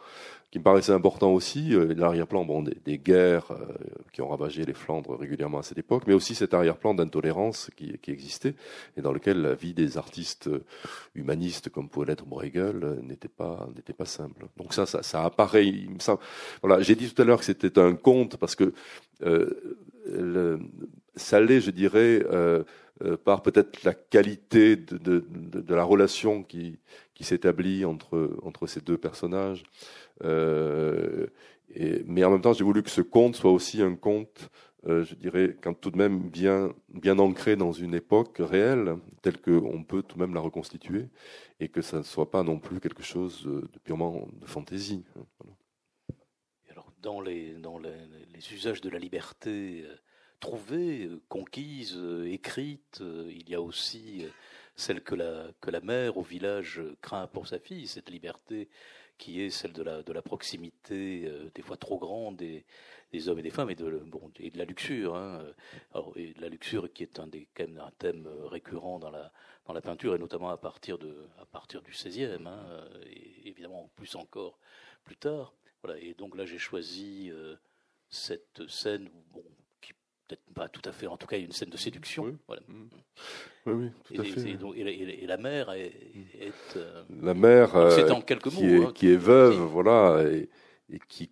[0.52, 3.66] qui me paraissait important aussi, euh, l'arrière-plan bon, des, guerres euh,
[4.14, 7.98] qui ont ravagé les Flandres régulièrement à cette époque, mais aussi cet arrière-plan d'intolérance qui,
[8.00, 8.56] qui, existait
[8.96, 10.50] et dans lequel la vie des artistes
[11.14, 14.48] humanistes comme pouvait l'être Bruegel n'était pas n'était pas simple.
[14.58, 15.74] Donc ça, ça, ça apparaît.
[16.00, 16.18] Ça,
[16.62, 18.74] voilà, j'ai dit tout à l'heure que c'était un conte parce que
[19.24, 20.60] euh, le,
[21.16, 22.24] ça l'est, je dirais.
[22.26, 22.64] Euh, euh,
[23.26, 26.80] par peut-être la qualité de, de, la relation qui,
[27.14, 29.64] qui s'établit entre, entre ces deux personnages.
[30.24, 31.28] Euh,
[32.06, 34.50] mais en même temps, j'ai voulu que ce conte soit aussi un conte,
[34.88, 39.42] euh, je dirais, quand tout de même bien, bien ancré dans une époque réelle, telle
[39.42, 41.08] qu'on peut tout de même la reconstituer,
[41.60, 45.04] et que ça ne soit pas non plus quelque chose de purement de fantaisie.
[46.70, 49.86] Alors, dans les, dans les usages de la liberté,
[50.46, 53.00] trouvée, euh, conquise, euh, écrite.
[53.02, 54.26] Euh, il y a aussi
[54.76, 58.70] celle que la, que la mère au village craint pour sa fille, cette liberté
[59.18, 62.66] qui est celle de la, de la proximité, des fois trop grande, des,
[63.14, 65.16] des hommes et des femmes, et de, bon, et de la luxure.
[65.16, 65.42] Hein.
[65.94, 69.32] Alors, et de la luxure qui est un, des, un thème récurrent dans la,
[69.66, 73.90] dans la peinture, et notamment à partir, de, à partir du XVIe, hein, et évidemment
[73.96, 74.60] plus encore
[75.06, 75.54] plus tard.
[75.82, 77.32] Voilà, et donc là, j'ai choisi
[78.10, 79.46] cette scène où, bon,
[80.28, 82.24] peut-être pas tout à fait, en tout cas une scène de séduction.
[82.26, 82.62] Oui, voilà.
[82.68, 82.90] Mm.
[83.68, 84.50] oui, oui, tout à Et, fait.
[84.52, 84.84] et donc- et
[85.28, 85.94] la, et mère est,
[86.40, 88.70] est, euh, La mère, euh, en quelques qui, mots.
[88.84, 90.50] est, hein, qui est veuve, voilà, et,
[90.92, 91.32] et qui,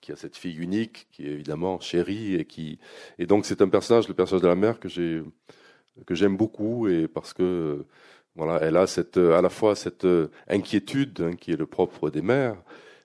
[0.00, 2.78] qui a cette fille unique, qui est évidemment chérie, et qui,
[3.18, 5.22] et donc c'est un personnage, le personnage de la mère que j'ai,
[6.06, 7.84] que j'aime beaucoup, et parce que,
[8.36, 12.10] voilà, elle a cette, à la fois cette euh, inquiétude hein, qui est le propre
[12.10, 12.56] des mères,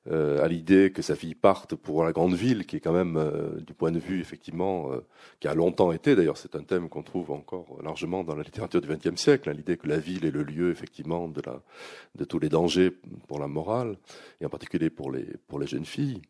[0.09, 3.59] à l'idée que sa fille parte pour la grande ville, qui est quand même, euh,
[3.59, 4.99] du point de vue effectivement, euh,
[5.39, 8.81] qui a longtemps été, d'ailleurs, c'est un thème qu'on trouve encore largement dans la littérature
[8.81, 11.61] du XXe siècle, hein, l'idée que la ville est le lieu effectivement de la,
[12.15, 12.91] de tous les dangers
[13.27, 13.97] pour la morale,
[14.41, 16.21] et en particulier pour les, pour les jeunes filles.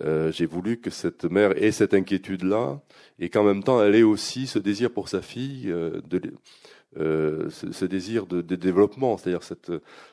[0.00, 2.80] Euh, J'ai voulu que cette mère ait cette inquiétude-là,
[3.18, 6.20] et qu'en même temps, elle ait aussi ce désir pour sa fille, euh, de,
[6.96, 9.72] euh, ce, ce désir de, de développement, c'est-à-dire cette,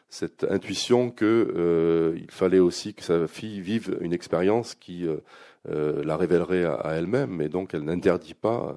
[0.09, 5.17] cette intuition que euh, fallait aussi que sa fille vive une expérience qui euh,
[5.69, 8.75] euh, la révélerait à, à elle-même, et donc elle n'interdit pas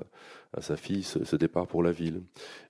[0.57, 2.22] à sa fille ce, ce départ pour la ville.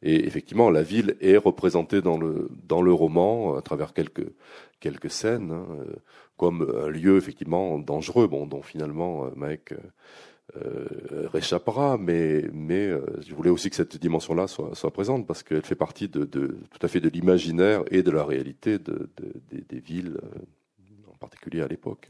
[0.02, 4.26] Et effectivement, la ville est représentée dans le dans le roman à travers quelques
[4.80, 5.94] quelques scènes, hein, euh,
[6.36, 9.74] comme un lieu effectivement dangereux, bon, dont finalement euh, Mike
[10.56, 15.42] euh, réchappera, mais mais euh, je voulais aussi que cette dimension-là soit soit présente parce
[15.42, 19.10] qu'elle fait partie de, de tout à fait de l'imaginaire et de la réalité de,
[19.16, 22.08] de- des, des villes, euh, en particulier à l'époque.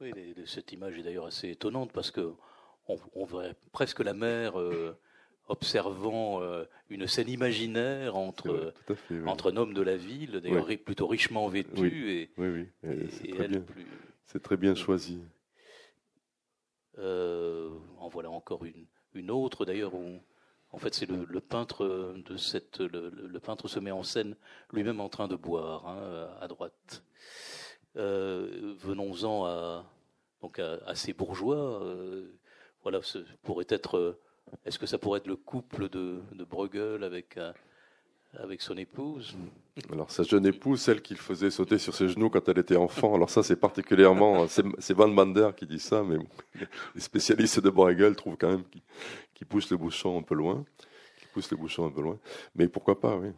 [0.00, 0.12] Oui,
[0.46, 2.32] cette image est d'ailleurs assez étonnante parce que
[2.88, 4.96] on, on verrait presque la mère euh,
[5.48, 6.42] observant
[6.90, 9.14] une scène imaginaire entre, vrai, tout à fait.
[9.14, 9.22] oui.
[9.28, 12.66] entre un homme de la ville, d'ailleurs plutôt richement vêtu, Oui.
[12.84, 13.86] et, elle plus.
[14.26, 15.18] C'est très bien choisi.
[16.98, 18.62] Euh, en voilà encore
[19.14, 20.20] une, autre d'ailleurs où
[20.72, 24.36] en fait c'est le, peintre de cette le, peintre se met en scène
[24.72, 27.02] lui-même en train de boire hein, à droite.
[27.96, 29.84] Euh, Venons-en à
[30.42, 31.82] donc à, ces bourgeois.
[31.82, 32.32] euh,
[32.82, 34.18] voilà, ce pourrait être.
[34.64, 37.38] Est-ce que ça pourrait être le couple de, de Bruegel avec
[38.34, 39.36] avec son épouse
[39.92, 43.14] Alors sa jeune épouse, celle qu'il faisait sauter sur ses genoux quand elle était enfant.
[43.14, 46.16] Alors ça, c'est particulièrement, c'est c'est Van Mander qui dit ça, mais
[46.94, 48.82] les spécialistes de Bruegel trouvent quand même qu'il
[49.34, 50.64] qu'il pousse le bouchon un peu loin,
[51.20, 52.18] qu'il pousse le bouchon un peu loin.
[52.56, 53.28] Mais pourquoi pas, oui.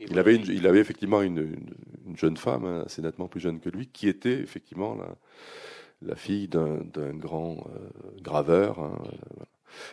[0.00, 1.74] Il avait, une- il avait effectivement une, une-
[2.06, 5.14] une jeune femme, hein, assez nettement plus jeune que lui, qui était effectivement la,
[6.00, 6.78] la fille d'un
[7.14, 8.78] grand euh, graveur.
[8.80, 9.46] hein, euh, voilà.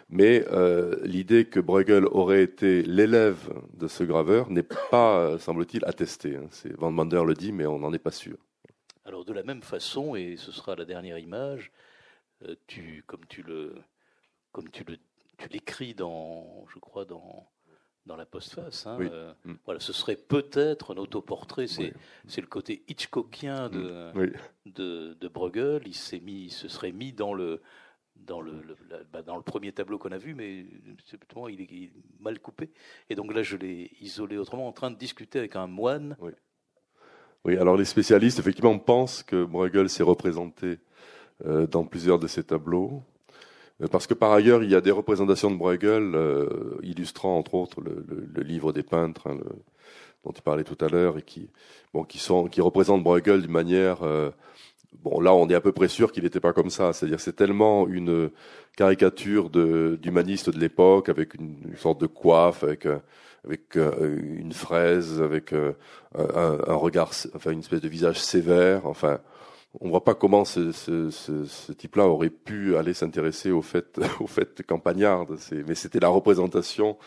[0.09, 5.83] Mais euh, l'idée que Bruegel aurait été l'élève de ce graveur n'est pas, euh, semble-t-il,
[5.85, 6.35] attestée.
[6.37, 6.47] hein.
[6.77, 8.37] Van Mander le dit, mais on n'en est pas sûr.
[9.05, 11.71] Alors de la même façon, et ce sera la dernière image,
[12.43, 13.75] euh, tu, comme tu le,
[14.51, 14.97] comme tu le,
[15.37, 17.47] tu l'écris dans, je crois dans,
[18.05, 18.85] dans la postface.
[18.85, 19.07] Hein, Oui.
[19.11, 19.53] euh, Mm.
[19.65, 21.67] Voilà, ce serait peut-être un autoportrait.
[21.67, 21.93] C'est, Oui.
[22.27, 24.27] c'est le côté Hitchcockien de, Oui.
[24.65, 25.83] de, de Bruegel.
[25.85, 27.61] Il s'est mis, il se serait mis dans le,
[29.11, 30.97] bah, dans le premier tableau qu'on a vu, mais il
[31.49, 32.69] il est mal coupé.
[33.09, 36.17] Et donc là, je l'ai isolé autrement, en train de discuter avec un moine.
[37.45, 40.79] Oui, alors les spécialistes, effectivement, pensent que Bruegel s'est représenté
[41.45, 43.03] euh, dans plusieurs de ses tableaux.
[43.81, 47.53] Euh, Parce que par ailleurs, il y a des représentations de Bruegel euh, illustrant entre
[47.53, 49.37] autres le, livre des peintres hein,
[50.25, 51.49] dont tu parlais tout à l'heure et qui
[51.93, 53.99] représentent Bruegel d'une manière...
[55.05, 56.93] euh, bon, là, on est à peu près sûr qu'il n'était pas comme ça.
[56.93, 58.31] C'est-à-dire c'est tellement une
[58.75, 62.85] caricature d'humaniste de, l'époque avec une, sorte de coiffe, avec,
[63.47, 65.73] avec euh, une fraise, avec euh,
[66.15, 68.85] un, regard, enfin une espèce de visage sévère.
[68.85, 69.19] Enfin,
[69.79, 75.25] on voit pas comment ce, type-là aurait pu aller s'intéresser au fait, au fait campagnard.
[75.67, 76.97] Mais c'était la représentation,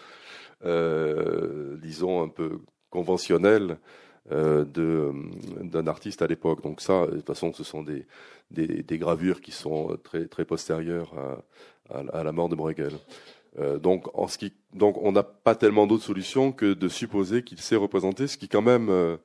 [0.65, 2.61] euh, disons un peu
[2.91, 3.77] conventionnelle euh,
[4.31, 6.63] d'un artiste à l'époque.
[6.63, 8.07] Donc ça, de toute façon, ce sont des,
[8.51, 11.13] des, des gravures qui sont très très postérieures
[11.93, 12.93] à, à, la mort de Bruegel.
[13.59, 17.43] Euh, donc, en ce qui, donc, on n'a pas tellement d'autres solutions que de supposer
[17.43, 19.17] qu'il s'est représenté, ce qui quand même euh,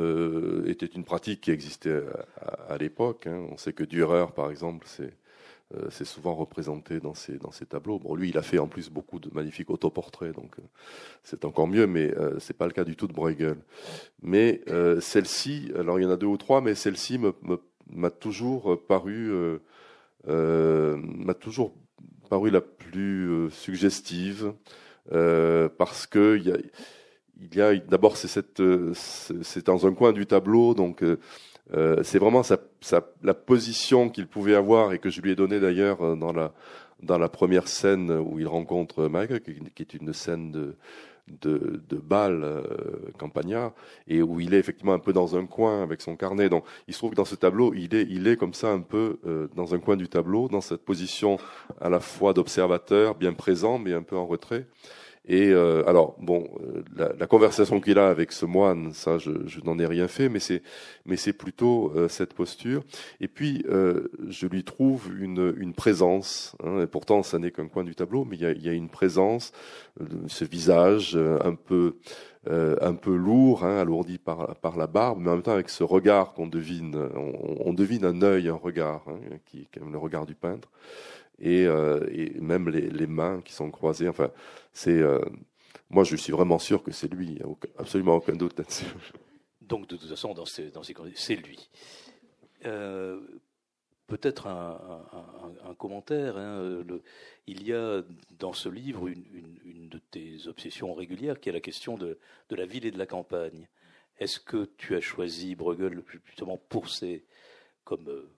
[0.00, 2.02] euh, était une pratique qui existait
[2.40, 3.28] à, à l'époque.
[3.28, 3.46] hein.
[3.52, 5.14] On sait que Dürer, par exemple, c'est
[5.74, 7.98] euh, c'est souvent représenté dans ses, dans ses tableaux.
[7.98, 10.62] Bon, lui, il a fait en plus beaucoup de magnifiques autoportraits, donc euh,
[11.22, 13.56] c'est encore mieux, mais euh, c'est pas le cas du tout de Bruegel.
[14.22, 17.18] Mais euh, celle-ci, alors il y en a deux ou trois, mais celle-ci
[17.90, 19.30] m'a toujours paru,
[20.26, 21.74] m'a toujours
[22.28, 24.52] paru la plus suggestive,
[25.10, 28.62] parce que y a, d'abord c'est cette,
[28.94, 31.02] c'est dans un coin du tableau, donc
[31.74, 35.34] euh, c'est vraiment sa, sa- la position qu'il pouvait avoir et que je lui ai
[35.36, 36.52] donnée d'ailleurs euh, dans la
[37.02, 39.42] dans la première scène où il rencontre Mike,
[39.74, 40.76] qui, est une scène de
[41.40, 42.62] de, de euh,
[43.18, 43.72] campagnard,
[44.08, 46.48] et où il est effectivement un peu dans un coin avec son carnet.
[46.48, 48.80] Donc, il se trouve que dans ce tableau, il est, il est comme ça un
[48.80, 51.38] peu euh, dans un coin du tableau, dans cette position
[51.80, 54.66] à la fois d'observateur, bien présent, mais un peu en retrait.
[55.24, 59.30] Et euh, alors, bon, euh, la, la conversation qu'il a avec ce moine, ça, je,
[59.46, 60.62] je n'en ai rien fait, mais c'est,
[61.06, 62.82] mais c'est plutôt euh, cette posture.
[63.20, 66.56] Et puis, euh, je lui trouve une, une présence.
[66.64, 68.72] Hein, et pourtant, ça n'est qu'un coin du tableau, mais il y a, y a
[68.72, 69.52] une présence,
[70.26, 71.96] ce visage un peu,
[72.48, 75.84] un peu lourd, hein, alourdi par, par la barbe, mais en même temps avec ce
[75.84, 76.96] regard qu'on devine.
[77.14, 80.70] On, on, devine un œil, un regard, hein, qui est le regard du peintre
[81.38, 84.08] et, euh, et même les, mains qui sont croisées.
[84.08, 84.30] Enfin,
[84.72, 85.20] c'est euh,
[85.90, 87.36] moi, je suis vraiment sûr que c'est lui.
[87.36, 87.46] Il a
[87.78, 88.86] absolument aucun doute là-dessus.
[89.60, 91.68] Donc, de toute façon, c'est lui.
[92.64, 93.20] Euh,
[94.08, 96.36] Peut-être un, commentaire.
[96.36, 96.84] Hein,
[97.46, 98.02] il y a
[98.38, 102.18] dans ce livre une, de tes obsessions régulières qui est la question de,
[102.50, 103.68] la ville et de la campagne.
[104.18, 107.24] Est-ce que tu as choisi Bruegel justement pour ses,
[107.84, 108.28] comme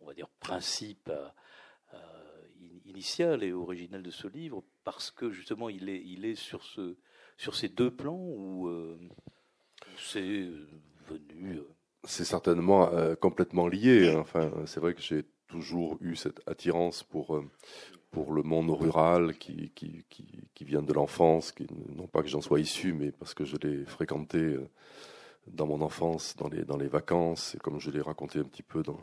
[0.00, 1.32] on va dire, principes à,
[2.94, 6.96] initial et original de ce livre parce que justement il est, il est sur, ce,
[7.36, 8.98] sur ces deux plans où euh,
[9.98, 10.66] c'est euh,
[11.08, 11.56] venu.
[11.56, 11.68] Euh,
[12.04, 14.14] c'est certainement euh, complètement lié.
[14.16, 17.42] Enfin, c'est vrai que j'ai toujours eu cette attirance pour,
[18.10, 21.66] pour le monde rural qui, qui, qui, qui vient de l'enfance, qui,
[21.96, 24.58] non pas que j'en sois issu, mais parce que je l'ai fréquenté
[25.46, 28.62] dans mon enfance, dans les, dans les vacances, et comme je l'ai raconté un petit
[28.62, 28.98] peu dans,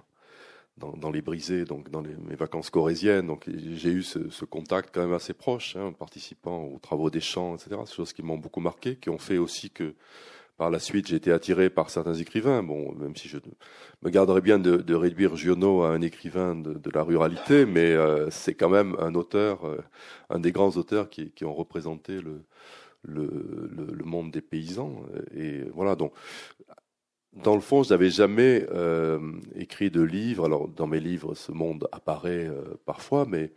[0.95, 3.27] dans, les brisés, donc dans les, mes vacances corésiennes.
[3.27, 7.55] Donc j'ai eu ce, contact quand même assez proche, hein, participant aux travaux des champs,
[7.55, 7.81] etc.
[7.85, 9.93] Ces choses qui m'ont beaucoup marqué, qui ont fait aussi que
[10.57, 12.63] par la suite j'ai été attiré par certains écrivains.
[12.63, 13.37] Bon, même si je
[14.03, 18.53] me garderais bien de, réduire Giono à un écrivain de, la ruralité, mais euh, c'est
[18.53, 19.77] quand même un auteur, euh,
[20.29, 22.43] un des grands auteurs qui, ont représenté le,
[23.03, 25.03] le, monde des paysans.
[25.35, 26.13] Et voilà, donc
[27.33, 29.19] dans le fond, je n'avais jamais euh,
[29.55, 30.45] écrit de livre.
[30.45, 33.51] Alors, dans mes livres, ce monde apparaît euh, parfois, mais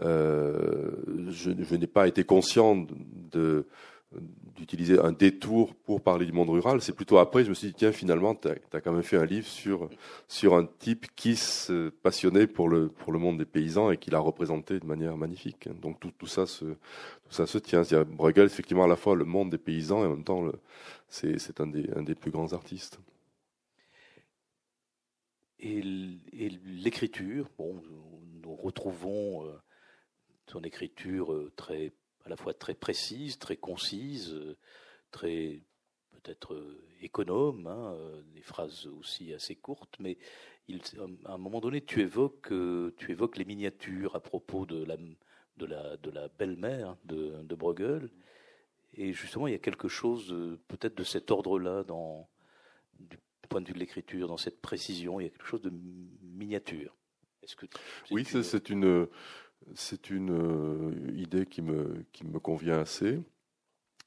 [0.00, 0.90] euh,
[1.28, 2.86] je, je n'ai pas été conscient
[3.32, 3.66] de
[4.56, 6.80] d'utiliser un détour pour parler du monde rural.
[6.80, 9.26] C'est plutôt après, je me suis dit, tiens, finalement, tu as, quand même fait un
[9.26, 9.88] livre sur,
[10.28, 14.10] sur un type qui se passionnait pour le, pour le monde des paysans et qui
[14.10, 15.68] l'a représenté de manière magnifique.
[15.80, 17.82] Donc tout, tout, ça, se, tout ça se tient.
[18.06, 20.50] Bruegel, effectivement, à la fois le monde des paysans et en même temps
[21.08, 22.98] c'est un des, un des plus grands artistes.
[25.58, 27.82] Et l'écriture, bon,
[28.42, 29.52] nous retrouvons euh,
[30.46, 31.92] son écriture euh, très,
[32.26, 34.56] à la fois très précise, très concise, euh,
[35.10, 35.62] très
[36.10, 36.60] peut-être
[37.00, 37.96] économe, hein,
[38.34, 40.18] des phrases aussi assez courtes, mais
[40.66, 40.80] il,
[41.24, 42.52] à un moment donné, tu évoques,
[42.96, 44.96] tu évoques les miniatures à propos de la,
[45.56, 48.10] de la, de la belle-mère de, de Bruegel.
[48.94, 50.34] Et justement, il y a quelque chose
[50.66, 52.28] peut-être de cet ordre-là dans
[52.98, 53.18] du
[53.48, 55.70] point de vue de l'écriture, dans cette précision, il y a quelque chose de
[56.22, 56.96] miniature.
[57.56, 57.66] Que
[58.10, 59.06] oui, c'est une
[59.74, 63.20] c'est une euh, idée qui me qui me convient assez.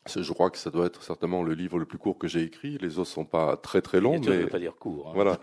[0.08, 2.78] Je crois que ça doit être certainement le livre le plus court que j'ai écrit.
[2.80, 5.10] Les autres sont pas très très longs, mais ne veut pas dire court.
[5.10, 5.12] Hein.
[5.14, 5.40] Voilà.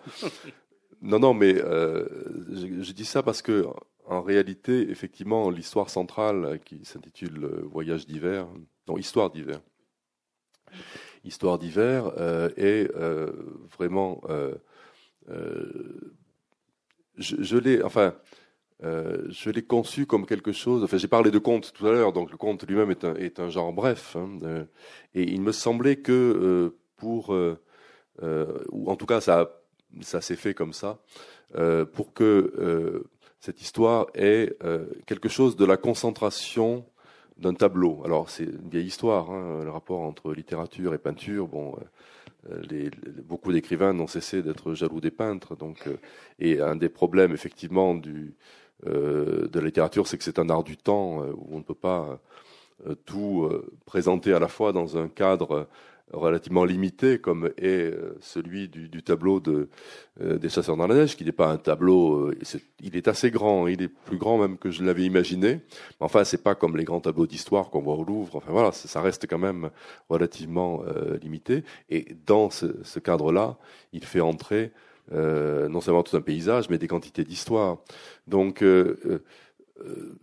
[1.03, 2.07] non, non, mais euh,
[2.51, 3.67] je, je, dis ça parce que
[4.07, 8.49] en réalité, effectivement, l'histoire centrale qui s'intitule Voyage d'hiver,
[8.89, 9.61] non, Histoire d'hiver.
[11.25, 13.33] Histoire d'hiver euh, est euh,
[13.77, 14.21] vraiment.
[17.19, 18.15] Je, je l'ai, enfin,
[18.85, 20.85] euh, je l'ai conçu comme quelque chose.
[20.85, 23.41] Enfin, j'ai parlé de conte tout à l'heure, donc le conte lui-même est un, est
[23.41, 24.17] un genre bref.
[24.17, 24.67] Hein,
[25.15, 29.63] et il me semblait que pour, ou en tout cas, ça,
[30.03, 30.99] ça s'est fait comme ça,
[31.93, 33.05] pour que
[33.41, 34.57] cette histoire ait
[35.07, 36.85] quelque chose de la concentration
[37.39, 38.03] d'un tableau.
[38.05, 41.49] Alors c'est une vieille histoire, hein, le rapport entre littérature et peinture.
[41.49, 41.75] Bon,
[42.51, 45.57] euh, les, les, beaucoup d'écrivains n'ont cessé d'être jaloux des peintres.
[45.57, 45.97] Donc, euh,
[46.39, 50.65] et un des problèmes effectivement du, euh, de la littérature, c'est que c'est un art
[50.65, 52.21] du temps euh, où on ne peut pas
[52.87, 53.49] euh, tout
[53.87, 55.67] présenter à la fois dans un cadre
[56.13, 59.69] relativement limité, comme est euh, celui du, tableau de,
[60.21, 62.39] euh, des chasseurs dans la neige, qui n'est pas un tableau, euh,
[62.81, 65.61] il est assez grand, il est plus grand même que je l'avais imaginé.
[65.99, 68.37] Enfin, c'est pas comme les grands tableaux d'histoire qu'on voit au Louvre.
[68.37, 69.71] Enfin voilà, ça reste quand même
[70.09, 71.65] relativement euh, limité.
[71.91, 73.57] Et dans ce cadre-là,
[73.93, 74.73] il fait entrer
[75.13, 77.79] euh, non seulement tout un paysage, mais des quantités d'histoire.
[78.27, 79.23] Donc, euh,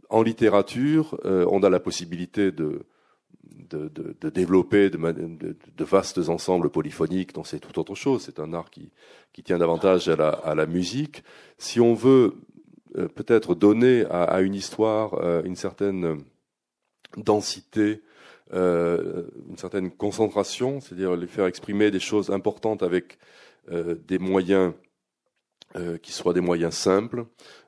[0.09, 2.85] en littérature, on a la possibilité de
[3.69, 8.23] de, de, de développer de, vastes ensembles polyphoniques, dont c'est tout autre chose.
[8.23, 8.91] C'est un art qui,
[9.31, 11.23] qui tient davantage à la, à la musique.
[11.57, 12.35] Si on veut
[12.97, 16.23] euh, peut-être donner à, à, une histoire euh, une certaine
[17.17, 18.01] densité
[18.51, 23.17] une certaine concentration, c'est-à-dire les faire exprimer des choses importantes avec
[23.69, 24.73] des moyens
[26.01, 27.25] qui soient des moyens simples.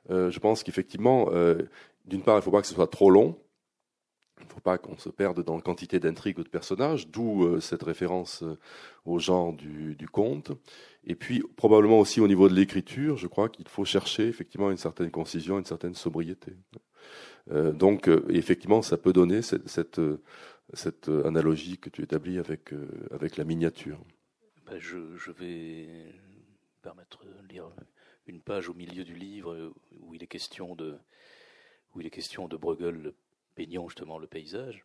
[0.08, 1.30] je pense qu'effectivement,
[2.04, 3.36] d'une part, il ne faut pas que ce soit trop long.
[4.40, 7.44] Il ne faut pas qu'on se perde dans la quantité d'intrigues ou de personnages, d'où
[7.44, 8.58] euh, cette référence euh,
[9.06, 10.52] au genre du, conte.
[11.04, 14.76] Et puis, probablement aussi au niveau de l'écriture, je crois qu'il faut chercher effectivement une
[14.76, 16.52] certaine concision, une certaine sobriété.
[17.50, 20.00] Euh, donc, effectivement, ça peut donner cette,
[20.74, 22.74] cette, analogie que tu établis avec,
[23.12, 23.98] avec la miniature.
[24.78, 26.12] Je, je, vais
[26.82, 27.70] permettre de lire
[28.26, 30.98] une page au milieu du livre où il est question de,
[31.94, 33.12] où il est question de Bruegel
[33.54, 34.84] peignant justement le paysage.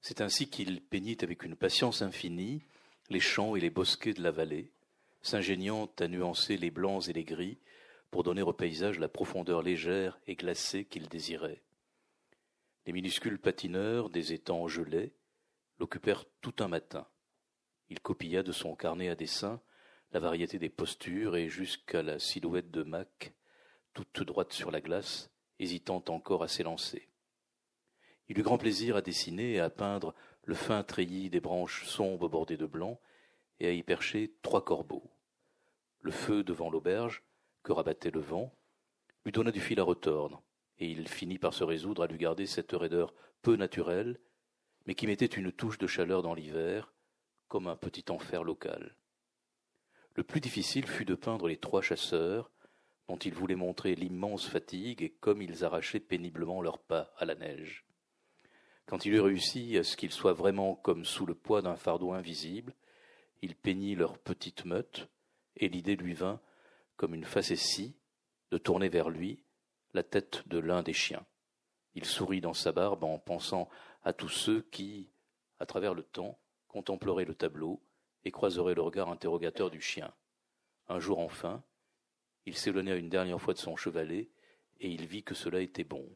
[0.00, 2.62] C'est ainsi qu'il peignit avec une patience infinie
[3.10, 4.70] les champs et les bosquets de la vallée,
[5.20, 7.58] s'ingéniant à nuancer les blancs et les gris
[8.10, 11.62] pour donner au paysage la profondeur légère et glacée qu'il désirait.
[12.86, 15.12] Les minuscules patineurs des étangs gelés
[15.78, 17.06] l'occupèrent tout un matin.
[17.92, 19.60] Il copia de son carnet à dessin
[20.12, 23.34] la variété des postures et jusqu'à la silhouette de Mac,
[23.92, 27.10] toute droite sur la glace, hésitant encore à s'élancer.
[28.30, 30.14] Il eut grand plaisir à dessiner et à peindre
[30.44, 32.98] le fin treillis des branches sombres bordées de blanc,
[33.60, 35.10] et à y percher trois corbeaux.
[36.00, 37.22] Le feu devant l'auberge,
[37.62, 38.56] que rabattait le vent,
[39.26, 40.42] lui donna du fil à retordre,
[40.78, 43.12] et il finit par se résoudre à lui garder cette raideur
[43.42, 44.18] peu naturelle,
[44.86, 46.90] mais qui mettait une touche de chaleur dans l'hiver,
[47.52, 48.96] comme un petit enfer local.
[50.14, 52.50] Le plus difficile fut de peindre les trois chasseurs,
[53.08, 57.34] dont il voulait montrer l'immense fatigue et comme ils arrachaient péniblement leurs pas à la
[57.34, 57.84] neige.
[58.86, 62.14] Quand il eut réussi à ce qu'ils soient vraiment comme sous le poids d'un fardeau
[62.14, 62.74] invisible,
[63.42, 65.10] il peignit leur petite meute,
[65.56, 66.40] et l'idée lui vint,
[66.96, 67.94] comme une facétie,
[68.50, 69.44] de tourner vers lui
[69.92, 71.26] la tête de l'un des chiens.
[71.94, 73.68] Il sourit dans sa barbe en pensant
[74.04, 75.10] à tous ceux qui,
[75.58, 76.38] à travers le temps,
[76.72, 77.80] contempleraient le tableau
[78.24, 80.12] et croiseraient le regard interrogateur du chien.
[80.88, 81.62] Un jour enfin,
[82.46, 84.28] il s'éloigna une dernière fois de son chevalet,
[84.80, 86.08] et il vit que cela était bon.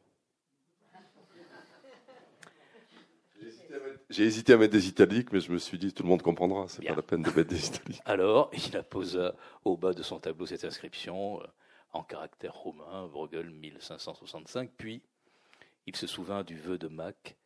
[4.09, 6.67] J'ai hésité à mettre des italiques, mais je me suis dit tout le monde comprendra,
[6.67, 8.01] c'est pas la peine de mettre des italiques.
[8.05, 11.45] Alors, il apposa au bas de son tableau cette inscription euh,
[11.91, 15.01] en caractère romain, Bruegel 1565, puis
[15.85, 17.37] il se souvint du vœu de Mac,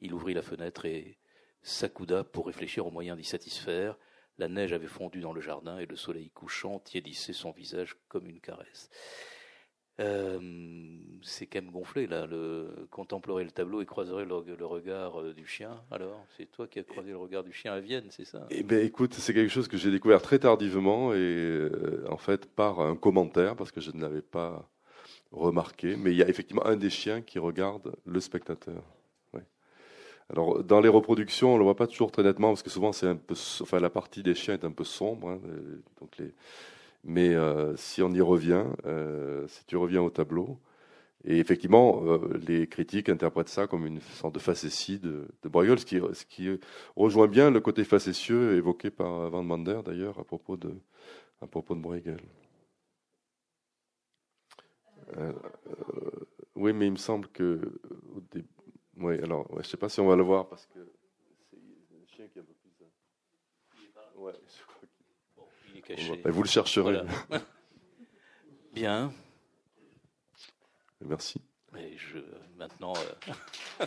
[0.00, 1.18] il ouvrit la fenêtre et
[1.66, 3.96] s'accouda pour réfléchir aux moyens d'y satisfaire,
[4.38, 8.28] la neige avait fondu dans le jardin et le soleil couchant tiédissait son visage comme
[8.28, 8.90] une caresse.
[9.98, 10.38] Euh,
[11.22, 12.26] c'est quand même gonflé là.
[12.26, 14.34] Le, contemplerait le tableau et croiserait le,
[14.66, 15.82] regard euh, du chien.
[15.90, 18.46] Alors, c'est toi qui as croisé le regard du chien à Vienne, c'est ça?
[18.50, 22.44] Eh ben, écoute, c'est quelque chose que j'ai découvert très tardivement et euh, en fait
[22.44, 24.70] par un commentaire parce que je ne l'avais pas
[25.32, 25.96] remarqué.
[25.96, 28.82] Mais il y a effectivement un des chiens qui regarde le spectateur.
[30.30, 32.92] Alors, dans les reproductions, on ne le voit pas toujours très nettement parce que souvent,
[32.92, 35.30] c'est un peu, enfin, la partie des chiens est un peu sombre.
[35.30, 35.40] Hein,
[36.00, 36.34] donc les,
[37.06, 40.58] mais euh, si on y revient, euh, si tu reviens au tableau,
[41.24, 45.78] et effectivement, euh, les critiques interprètent ça comme une sorte de facétie de, de Bruegel,
[45.78, 45.86] ce
[46.26, 46.48] qui,
[46.96, 50.74] rejoint bien le côté facétieux évoqué par Van Mander d'ailleurs à propos de,
[51.42, 52.20] à propos de Bruegel.
[56.56, 57.80] oui, mais il me semble que
[58.16, 58.48] au début,
[58.98, 60.78] oui, alors, je ne sais pas si on va le voir parce que
[61.50, 62.70] c'est un chien qui est un peu plus.
[62.80, 66.22] Euh, ouais, je crois qu'il bon, il est caché.
[66.24, 67.02] vous le chercherez.
[68.72, 69.12] Bien.
[71.00, 71.40] Merci.
[71.78, 72.18] Et je,
[72.56, 72.94] maintenant.
[72.96, 73.84] Euh...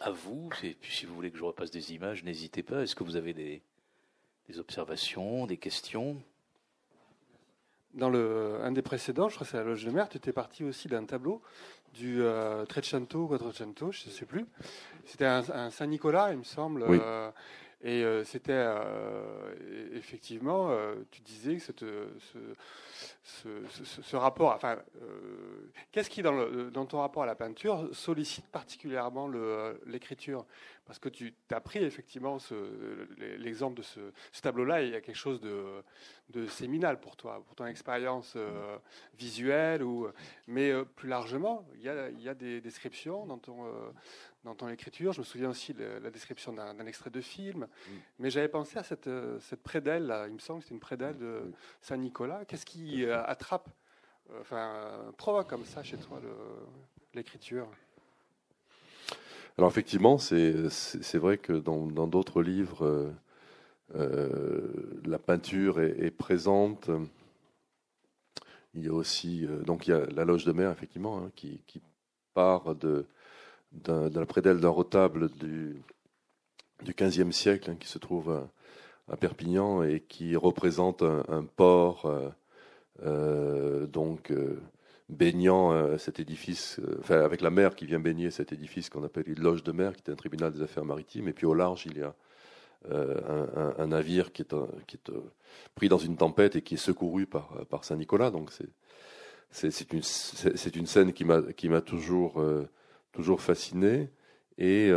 [0.00, 2.82] à vous, et puis si vous voulez que je repasse des images, n'hésitez pas.
[2.82, 3.62] Est-ce que vous avez des,
[4.48, 6.22] des observations, des questions?
[7.94, 10.32] Dans le, un des précédents, je crois que c'est la Loge de Mer, tu étais
[10.32, 11.42] parti aussi d'un tableau
[11.94, 14.46] du euh, Trecento ou Quattrocento, je ne sais plus.
[15.04, 16.84] C'était un, Saint-Nicolas, il me semble.
[16.88, 17.30] Euh,
[17.80, 19.54] et euh, c'était euh,
[19.92, 20.70] effectivement,
[21.12, 22.08] tu disais que
[23.22, 24.78] ce, rapport, enfin,
[25.92, 29.30] qu'est-ce qui, dans, ton rapport à la peinture, sollicite particulièrement
[29.86, 30.44] l'écriture?
[30.86, 32.38] Parce que tu as pris effectivement
[33.18, 34.00] l'exemple de ce,
[34.42, 35.82] tableau-là, il y a quelque chose de,
[36.30, 38.36] de, séminal pour toi, pour ton expérience
[39.18, 40.08] visuelle, ou,
[40.48, 43.66] mais plus largement, il y a des descriptions dans ton
[44.44, 45.12] dans ton écriture.
[45.12, 47.60] Je me souviens aussi de la description d'un extrait de film.
[47.60, 47.92] Mm.
[48.18, 51.18] Mais j'avais pensé à cette, euh, cette prédelle, il me semble que c'était une prédelle
[51.18, 52.44] de Saint-Nicolas.
[52.46, 53.68] Qu'est-ce qui euh, attrape,
[54.30, 56.20] euh, enfin, provoque comme ça chez toi
[57.14, 57.68] l'écriture?
[59.56, 63.12] Alors effectivement, c'est vrai que dans d'autres livres,
[63.92, 66.90] la peinture est, est présente
[68.74, 71.62] il y a aussi donc il y a la loge de mer effectivement hein, qui,
[71.66, 71.80] qui,
[72.34, 73.04] part de,
[73.72, 75.82] de la prédelle d'un retable du
[76.84, 82.28] du XVe siècle hein, qui se trouve à, Perpignan et qui représente un, port euh,
[83.04, 84.60] euh, donc euh,
[85.08, 89.62] baignant cet édifice, avec la mer qui vient baigner cet édifice qu'on appelle une loge
[89.62, 91.28] de mer, qui est un tribunal des affaires maritimes.
[91.28, 92.14] Et puis au large, il y a
[92.90, 94.54] un, navire qui est,
[94.86, 95.10] qui est
[95.74, 98.30] pris dans une tempête et qui est secouru par, par Saint Nicolas.
[98.30, 98.50] Donc
[99.50, 100.02] c'est une,
[100.74, 102.44] une scène qui m'a toujours
[103.12, 104.10] toujours fasciné
[104.58, 104.90] et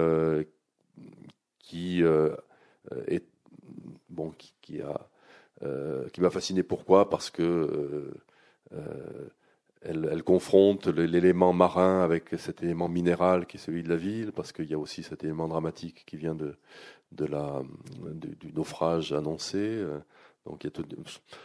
[1.59, 2.35] qui euh,
[3.07, 3.25] est
[4.09, 5.07] bon, qui, a
[5.63, 6.63] euh, qui m'a fasciné.
[6.63, 7.09] Pourquoi?
[7.09, 8.11] Parce que
[8.73, 9.29] euh,
[9.81, 14.51] elle, confronte l'élément marin avec cet élément minéral qui est celui de la ville, parce
[14.51, 16.55] qu'il y a aussi cet élément dramatique qui vient de,
[17.11, 17.61] de la,
[18.13, 19.83] du, naufrage annoncé.
[20.45, 20.83] Donc, il y a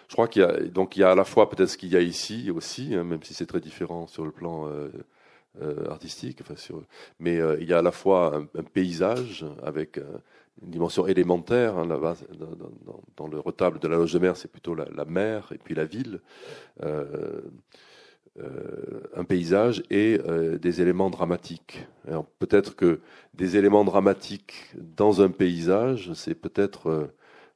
[0.09, 1.91] je crois qu'il y a, donc il y a à la fois peut-être ce qu'il
[1.91, 4.89] y a ici aussi, hein, même si c'est très différent sur le plan euh,
[5.91, 6.39] artistique.
[6.43, 6.83] Enfin, sur,
[7.19, 10.05] mais euh, il y a à la fois un, paysage avec euh,
[10.63, 11.77] une dimension élémentaire.
[11.77, 12.15] Hein, là
[13.17, 15.85] dans, le retable de la loge de mer, c'est plutôt la, mer et puis la
[15.85, 16.21] ville.
[19.17, 20.19] un paysage et
[20.61, 21.87] des éléments dramatiques.
[22.39, 23.01] peut-être que
[23.35, 27.11] des éléments dramatiques dans un paysage, c'est peut-être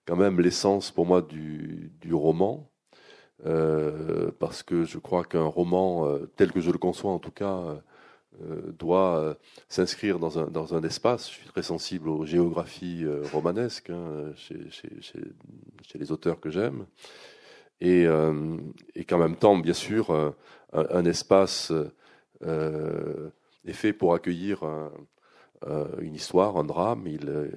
[0.07, 2.70] quand même l'essence pour moi du, roman.
[4.38, 7.80] parce que je crois qu'un roman, tel que je le conçois en tout cas, euh,
[8.78, 9.34] doit euh,
[9.68, 11.28] s'inscrire dans un, dans un espace.
[11.28, 14.59] Je suis très sensible aux géographies euh, romanesques hein, chez,
[15.95, 16.86] les auteurs que j'aime.
[17.82, 18.05] Et,
[18.95, 20.34] et qu'en même temps, bien sûr,
[20.74, 21.72] un, espace
[22.43, 24.61] est fait pour accueillir
[25.99, 27.07] une histoire, un drame.
[27.07, 27.51] Il,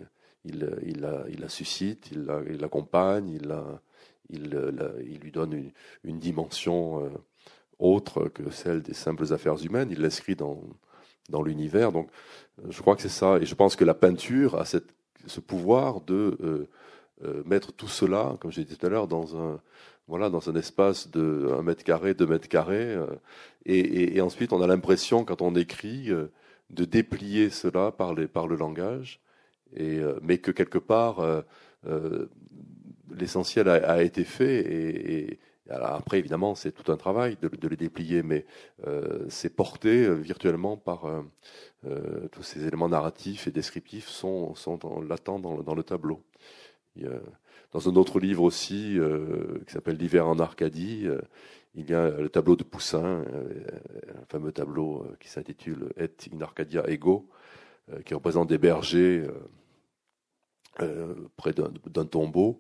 [0.46, 2.24] il, il, la, la suscite, il
[2.58, 3.54] l'accompagne, il,
[4.30, 5.72] il, il, lui donne
[6.06, 7.12] une dimension
[7.80, 9.90] autre que celle des simples affaires humaines.
[9.92, 10.62] Il l'inscrit dans,
[11.30, 11.92] dans l'univers.
[11.92, 12.10] Donc,
[12.70, 13.38] je crois que c'est ça.
[13.38, 14.94] Et je pense que la peinture a cette,
[15.28, 16.70] ce pouvoir de euh,
[17.24, 19.60] euh, mettre tout cela, comme j'ai dit tout à l'heure, dans un,
[20.08, 22.94] voilà, dans un espace de 1 mètre carré, 2 mètres carrés.
[22.94, 23.08] Euh,
[23.66, 26.10] et, et, ensuite, on a l'impression, quand on écrit,
[26.70, 29.22] de déplier cela par, les, par le langage.
[29.76, 31.26] Et, mais que quelque part,
[33.10, 35.40] l'essentiel a, a, été fait et,
[35.70, 38.46] après, évidemment, c'est tout un travail de, les déplier, mais
[38.86, 44.78] euh, c'est porté euh, virtuellement par euh, tous ces éléments narratifs et descriptifs sont, sont
[45.08, 46.22] latents dans le, tableau.
[47.72, 48.98] dans un autre livre aussi,
[49.66, 51.08] qui s'appelle L'hiver en Arcadie,
[51.76, 56.90] il y a le tableau de Poussin, un fameux tableau qui s'intitule Et in Arcadia
[56.90, 57.28] Ego,
[58.06, 59.28] qui représente des bergers
[61.38, 62.60] près d'un tombeau.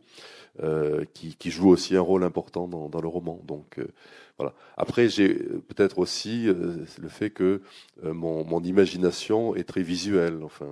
[0.61, 3.41] Euh, qui, qui, joue aussi un rôle important dans, dans le roman.
[3.43, 3.87] Donc euh,
[4.37, 4.53] voilà.
[4.77, 7.63] Après, j'ai peut-être aussi euh, le fait que
[8.03, 10.43] mon, mon, imagination est très visuelle.
[10.43, 10.67] Enfin,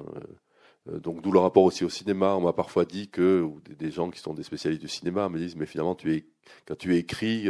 [0.86, 2.36] donc d'où le rapport aussi au cinéma.
[2.36, 5.40] On m'a parfois dit que ou des, gens qui sont des spécialistes du cinéma me
[5.40, 6.26] disent mais finalement tu es
[6.68, 7.48] quand tu écris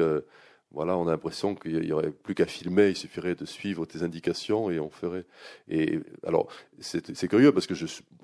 [0.71, 4.03] voilà, on a l'impression qu'il y aurait plus qu'à filmer, il suffirait de suivre tes
[4.03, 5.25] indications et on ferait.
[5.67, 6.47] Et alors,
[6.79, 7.73] c'est curieux parce que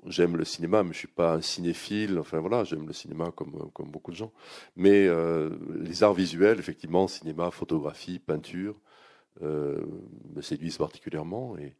[0.06, 2.18] j'aime le cinéma, mais je suis pas un cinéphile.
[2.18, 4.32] Enfin voilà, j'aime le cinéma comme comme beaucoup de gens.
[4.76, 8.80] Mais euh, les arts visuels, effectivement, cinéma, photographie, peinture,
[9.42, 9.84] euh,
[10.34, 11.74] me séduisent particulièrement et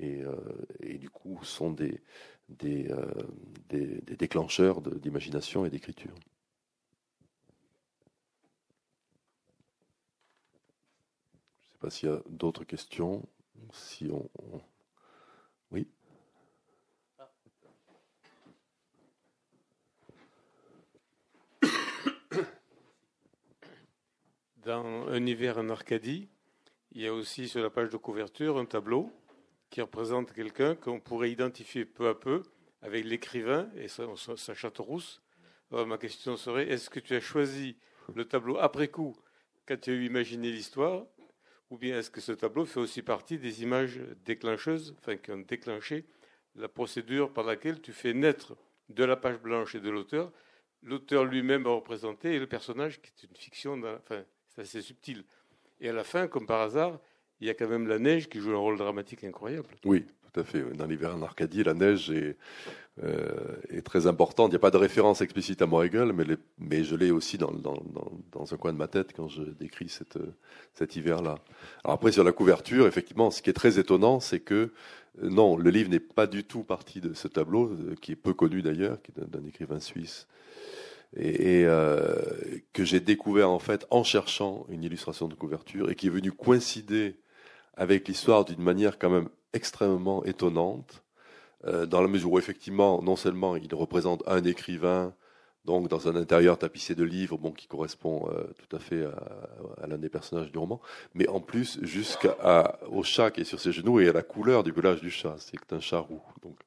[0.00, 0.36] et, euh,
[0.80, 2.00] et du coup sont des
[2.48, 3.04] des, euh,
[3.68, 6.14] des, des déclencheurs d'imagination et d'écriture.
[11.78, 13.28] Sais pas s'il y a d'autres questions.
[13.72, 14.28] Si on,
[15.70, 15.86] Oui.
[24.64, 26.28] Dans Un hiver en Arcadie,
[26.92, 29.10] il y a aussi sur la page de couverture un tableau
[29.70, 32.42] qui représente quelqu'un qu'on pourrait identifier peu à peu
[32.82, 35.22] avec l'écrivain et sa, sa chatte rousse.
[35.70, 37.76] Ma question serait, est-ce que tu as choisi
[38.14, 39.14] le tableau après coup,
[39.66, 41.06] quand tu as imaginé l'histoire,
[41.70, 45.38] ou bien est-ce que ce tableau fait aussi partie des images déclencheuses, enfin qui ont
[45.38, 46.06] déclenché
[46.54, 48.56] la procédure par laquelle tu fais naître
[48.88, 50.32] de la page blanche et de l'auteur,
[50.82, 55.24] l'auteur lui-même à représenter et le personnage qui est une fiction, enfin c'est assez subtil.
[55.80, 56.98] Et à la fin, comme par hasard,
[57.40, 59.68] il y a quand même la neige qui joue un rôle dramatique incroyable.
[59.84, 60.62] Oui, tout à fait.
[60.76, 62.36] Dans l'hiver en Arcadie, la neige est,
[63.04, 64.48] euh, très importante.
[64.48, 66.12] Il n'y a pas de référence explicite à Morrigal,
[66.58, 71.36] mais, je l'ai aussi dans, un coin de ma tête quand je décris cet hiver-là.
[71.84, 74.72] Alors après, sur la couverture, effectivement, ce qui est très étonnant, c'est que
[75.22, 78.16] euh, non, le livre n'est pas du tout parti de ce tableau, euh, qui est
[78.16, 80.26] peu connu d'ailleurs, qui est d'un écrivain suisse.
[81.16, 81.64] et,
[82.74, 86.32] que j'ai découvert en fait en cherchant une illustration de couverture et qui est venue
[86.32, 87.16] coïncider
[87.78, 91.04] avec l'histoire d'une manière quand même extrêmement étonnante,
[91.64, 95.14] euh, dans la mesure où effectivement, non seulement il représente un écrivain,
[95.64, 99.86] donc dans un intérieur tapissé de livres, bon, qui correspond euh, tout à fait à,
[99.86, 100.80] l'un des personnages du roman,
[101.14, 104.72] mais en plus jusqu'au chat qui est sur ses genoux et à la couleur du
[104.72, 106.22] pelage du chat, c'est un chat roux.
[106.42, 106.58] Donc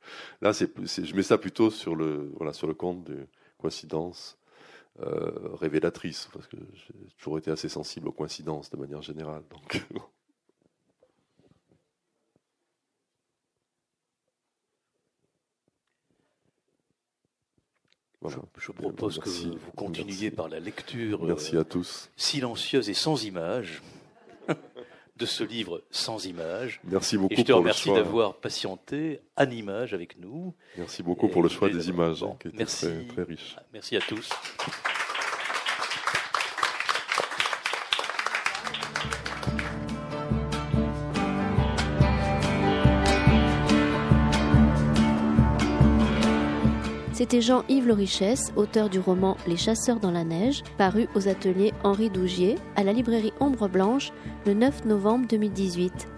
[0.42, 3.28] là, c'est, je mets ça plutôt sur le, voilà, sur le compte de
[3.58, 4.38] coïncidence
[5.02, 9.44] euh, révélatrice, parce que j'ai toujours été assez sensible aux coïncidences de manière générale.
[9.50, 9.84] Donc
[18.28, 22.10] Je, propose que vous continuiez par la lecture Merci à tous.
[22.16, 23.82] silencieuse et sans images
[25.18, 26.82] de ce livre sans images.
[26.84, 27.34] Merci beaucoup.
[27.34, 30.54] Et je te remercie d'avoir patienté en images avec nous.
[30.78, 33.56] Merci beaucoup pour le choix des images, qui était merci, très, très riche.
[33.74, 34.30] Merci à tous.
[47.32, 52.10] C'était Jean-Yves Lorichesse, auteur du roman Les chasseurs dans la neige, paru aux ateliers Henri
[52.10, 54.12] Dougier à la librairie Ombre Blanche
[54.46, 56.10] le 9 novembre 2018.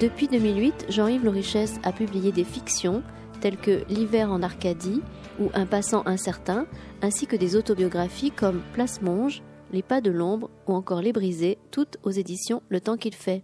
[0.00, 3.02] Depuis 2008, Jean-Yves Lorichesse a publié des fictions
[3.42, 5.02] telles que L'hiver en Arcadie
[5.38, 6.64] ou Un passant incertain,
[7.02, 11.58] ainsi que des autobiographies comme Place Monge, Les pas de l'ombre ou encore Les brisés,
[11.70, 13.42] toutes aux éditions Le temps qu'il fait.